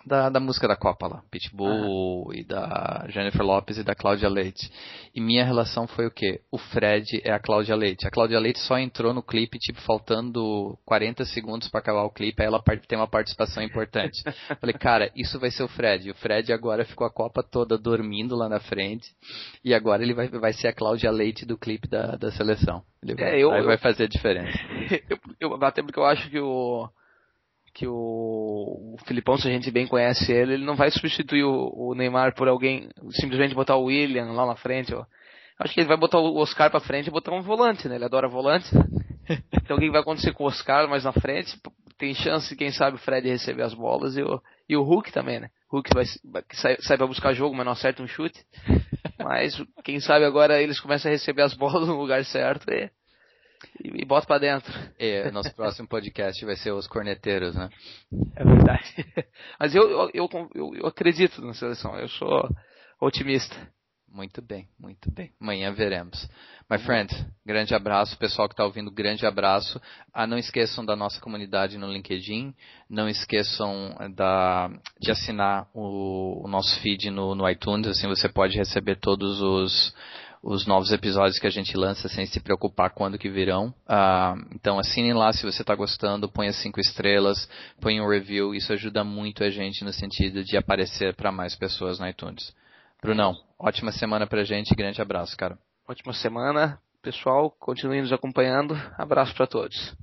da, 0.07 0.29
da 0.29 0.41
música 0.41 0.69
da 0.69 0.77
Copa 0.77 1.07
lá, 1.07 1.23
Pitbull 1.31 2.33
e 2.35 2.45
da 2.45 3.07
Jennifer 3.09 3.43
Lopez 3.43 3.79
e 3.79 3.85
da 3.85 3.95
Cláudia 3.95 4.29
Leite. 4.29 4.71
E 5.15 5.21
minha 5.21 5.45
relação 5.45 5.87
foi 5.87 6.07
o 6.07 6.11
quê? 6.11 6.41
O 6.51 6.59
Fred 6.59 7.23
é 7.25 7.33
a 7.33 7.39
Cláudia 7.39 7.75
Leite. 7.75 8.07
A 8.07 8.11
Cláudia 8.11 8.39
Leite 8.39 8.59
só 8.61 8.79
entrou 8.79 9.15
no 9.15 9.23
clipe, 9.23 9.59
tipo, 9.59 9.81
faltando 9.83 10.79
40 10.85 11.25
segundos 11.25 11.69
para 11.69 11.81
acabar 11.81 12.03
o 12.03 12.11
clipe, 12.11 12.43
aí 12.43 12.49
ela 12.49 12.63
tem 12.87 12.99
uma 12.99 13.09
participação 13.09 13.63
importante. 13.63 14.23
Falei, 14.61 14.75
cara, 14.75 15.11
isso 15.17 15.39
vai 15.39 15.51
ser 15.51 15.63
o 15.63 15.69
Fred. 15.69 16.09
E 16.09 16.11
o 16.11 16.15
Fred 16.15 16.53
agora 16.53 16.85
ficou 16.85 17.07
a 17.07 17.11
Copa 17.11 17.43
toda 17.43 17.79
dormindo 17.79 18.37
lá 18.37 18.49
na 18.49 18.61
frente, 18.61 19.09
e 19.65 19.73
agora 19.73 20.03
ele 20.03 20.15
vai, 20.15 20.29
vai 20.29 20.53
ser 20.53 20.69
a 20.69 20.73
Cláudia 20.73 21.11
Leite 21.11 21.47
do 21.47 21.57
clipe 21.57 21.89
da, 21.89 22.17
da 22.17 22.31
seleção. 22.33 22.83
Ele 23.03 23.15
vai, 23.15 23.37
é, 23.37 23.43
eu, 23.43 23.53
aí 23.53 23.63
vai 23.63 23.79
fazer 23.79 24.05
a 24.05 24.09
diferença. 24.09 24.59
eu, 25.09 25.19
eu, 25.41 25.65
até 25.65 25.83
porque 25.83 25.99
eu 25.99 26.05
acho 26.05 26.29
que 26.31 26.39
o 26.39 26.89
que 27.75 27.89
o, 27.89 27.93
o 27.93 28.97
Filipão, 29.05 29.37
se 29.37 29.49
a 29.49 29.51
gente 29.51 29.71
bem 29.71 29.87
conhece 29.87 30.33
ele, 30.33 30.55
ele 30.55 30.65
não 30.65 30.77
vai 30.77 30.91
substituir 30.93 31.43
o, 31.43 31.73
o 31.75 31.95
Neymar 31.95 32.35
por 32.35 32.47
alguém, 32.47 32.89
simplesmente 33.11 33.55
botar 33.55 33.77
o 33.77 33.87
William 33.87 34.33
lá 34.33 34.47
na 34.47 34.55
frente. 34.55 34.95
Ó. 34.95 35.05
Acho 35.59 35.75
que 35.75 35.81
ele 35.81 35.89
vai 35.89 35.97
botar 35.97 36.19
o 36.19 36.37
Oscar 36.37 36.71
pra 36.71 36.81
frente 36.81 37.09
e 37.09 37.11
botar 37.11 37.33
um 37.33 37.43
volante, 37.43 37.89
né? 37.89 37.97
Ele 37.97 38.05
adora 38.05 38.29
volante. 38.29 38.67
então 39.53 39.77
o 39.77 39.81
que 39.81 39.91
vai 39.91 40.01
acontecer 40.01 40.33
com 40.33 40.45
o 40.45 40.47
Oscar 40.47 40.89
mais 40.89 41.03
na 41.03 41.13
frente? 41.13 41.61
Tem 41.99 42.15
chance, 42.15 42.57
quem 42.57 42.71
sabe, 42.71 42.97
o 42.97 43.01
Fred 43.01 43.29
receber 43.29 43.63
as 43.63 43.75
bolas 43.75 44.17
e 44.17 44.23
o, 44.23 44.41
e 44.69 44.77
o 44.77 44.83
Hulk 44.83 45.13
também, 45.13 45.41
né? 45.41 45.51
Hulk 45.71 45.91
vai, 45.93 46.05
sai, 46.53 46.77
sai 46.81 46.97
pra 46.97 47.07
buscar 47.07 47.35
jogo, 47.35 47.57
mas 47.57 47.65
não 47.65 47.73
acerta 47.73 48.03
um 48.03 48.07
chute. 48.09 48.41
Mas 49.17 49.59
quem 49.85 50.01
sabe 50.01 50.25
agora 50.25 50.61
eles 50.61 50.79
começam 50.81 51.09
a 51.09 51.13
receber 51.13 51.43
as 51.43 51.55
bolas 51.55 51.89
no 51.89 51.99
lugar 51.99 52.23
certo 52.27 52.71
e 52.71 52.91
e, 53.83 54.03
e 54.03 54.05
bota 54.05 54.27
para 54.27 54.39
dentro. 54.39 54.73
É, 54.99 55.31
nosso 55.31 55.55
próximo 55.55 55.89
podcast 55.89 56.45
vai 56.45 56.57
ser 56.57 56.73
os 56.73 56.87
corneteiros, 56.87 57.55
né? 57.55 57.69
É 58.37 58.45
verdade. 58.45 58.95
Mas 59.59 59.75
eu, 59.75 59.91
eu, 59.91 60.11
eu, 60.55 60.75
eu 60.75 60.87
acredito 60.87 61.41
na 61.41 61.55
seleção, 61.55 61.99
eu 61.99 62.09
sou 62.09 62.49
otimista. 63.01 63.57
Muito 64.15 64.41
bem, 64.41 64.69
muito 64.79 65.11
bem. 65.11 65.33
Amanhã 65.41 65.73
veremos. 65.73 66.29
My 66.71 66.79
friend, 66.79 67.13
grande 67.45 67.75
abraço. 67.75 68.17
Pessoal 68.17 68.47
que 68.49 68.53
está 68.53 68.65
ouvindo, 68.65 68.89
grande 68.89 69.27
abraço. 69.27 69.81
Ah, 70.13 70.25
não 70.25 70.39
esqueçam 70.39 70.85
da 70.85 70.95
nossa 70.95 71.21
comunidade 71.21 71.77
no 71.77 71.93
LinkedIn. 71.93 72.55
Não 72.89 73.09
esqueçam 73.09 73.93
da, 74.15 74.71
de 75.01 75.11
assinar 75.11 75.69
o, 75.75 76.45
o 76.45 76.49
nosso 76.49 76.79
feed 76.81 77.11
no, 77.11 77.35
no 77.35 77.51
iTunes. 77.51 77.89
Assim 77.89 78.07
você 78.07 78.29
pode 78.29 78.57
receber 78.57 79.01
todos 79.01 79.43
os 79.43 79.93
os 80.47 80.67
novos 80.67 80.93
episódios 80.93 81.39
que 81.39 81.47
a 81.47 81.51
gente 81.51 81.75
lança 81.75 82.07
sem 82.07 82.27
se 82.27 82.39
preocupar 82.39 82.91
quando 82.91 83.19
que 83.19 83.31
virão. 83.31 83.69
Uh, 83.89 84.55
então 84.55 84.79
assinem 84.79 85.15
lá 85.15 85.33
se 85.33 85.43
você 85.43 85.63
está 85.63 85.75
gostando, 85.75 86.29
ponha 86.29 86.53
cinco 86.53 86.79
estrelas, 86.79 87.49
ponha 87.81 88.03
um 88.03 88.09
review, 88.09 88.55
isso 88.55 88.71
ajuda 88.71 89.03
muito 89.03 89.43
a 89.43 89.49
gente 89.49 89.83
no 89.83 89.93
sentido 89.93 90.45
de 90.45 90.59
aparecer 90.59 91.15
para 91.15 91.33
mais 91.33 91.57
pessoas 91.57 91.99
no 91.99 92.07
iTunes. 92.07 92.55
Brunão, 93.03 93.35
ótima 93.59 93.91
semana 93.91 94.27
pra 94.27 94.45
gente, 94.45 94.75
grande 94.75 95.01
abraço, 95.01 95.35
cara. 95.35 95.59
Ótima 95.89 96.13
semana, 96.13 96.79
pessoal, 97.01 97.51
continuem 97.51 98.03
nos 98.03 98.13
acompanhando, 98.13 98.75
abraço 98.99 99.35
para 99.35 99.47
todos. 99.47 99.95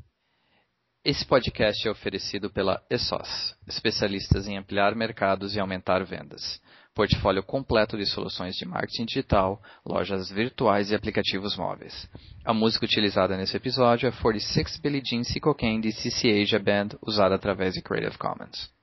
Esse 1.06 1.26
podcast 1.26 1.88
é 1.88 1.92
oferecido 1.92 2.50
pela 2.50 2.82
ESOS, 2.90 3.56
especialistas 3.68 4.48
em 4.48 4.58
ampliar 4.58 4.96
mercados 4.96 5.56
e 5.56 5.60
aumentar 5.60 6.04
vendas 6.04 6.60
portfólio 6.94 7.44
completo 7.44 7.98
de 7.98 8.06
soluções 8.06 8.56
de 8.56 8.66
marketing 8.66 9.06
digital, 9.06 9.62
lojas 9.86 10.30
virtuais 10.30 10.92
e 10.92 10.96
aplicativos 10.96 11.56
móveis. 11.56 12.10
A 12.44 12.54
música 12.54 12.86
utilizada 12.86 13.38
nesse 13.38 13.56
episódio 13.56 14.08
é 14.08 14.12
46 14.12 14.80
Billie 14.82 15.02
Jean. 15.04 15.22
Cocaine 15.42 15.82
de 15.82 15.92
CC 15.92 16.42
Asia 16.42 16.60
Band, 16.60 16.98
usada 17.02 17.36
através 17.36 17.74
de 17.74 17.82
Creative 17.82 18.18
Commons. 18.18 18.81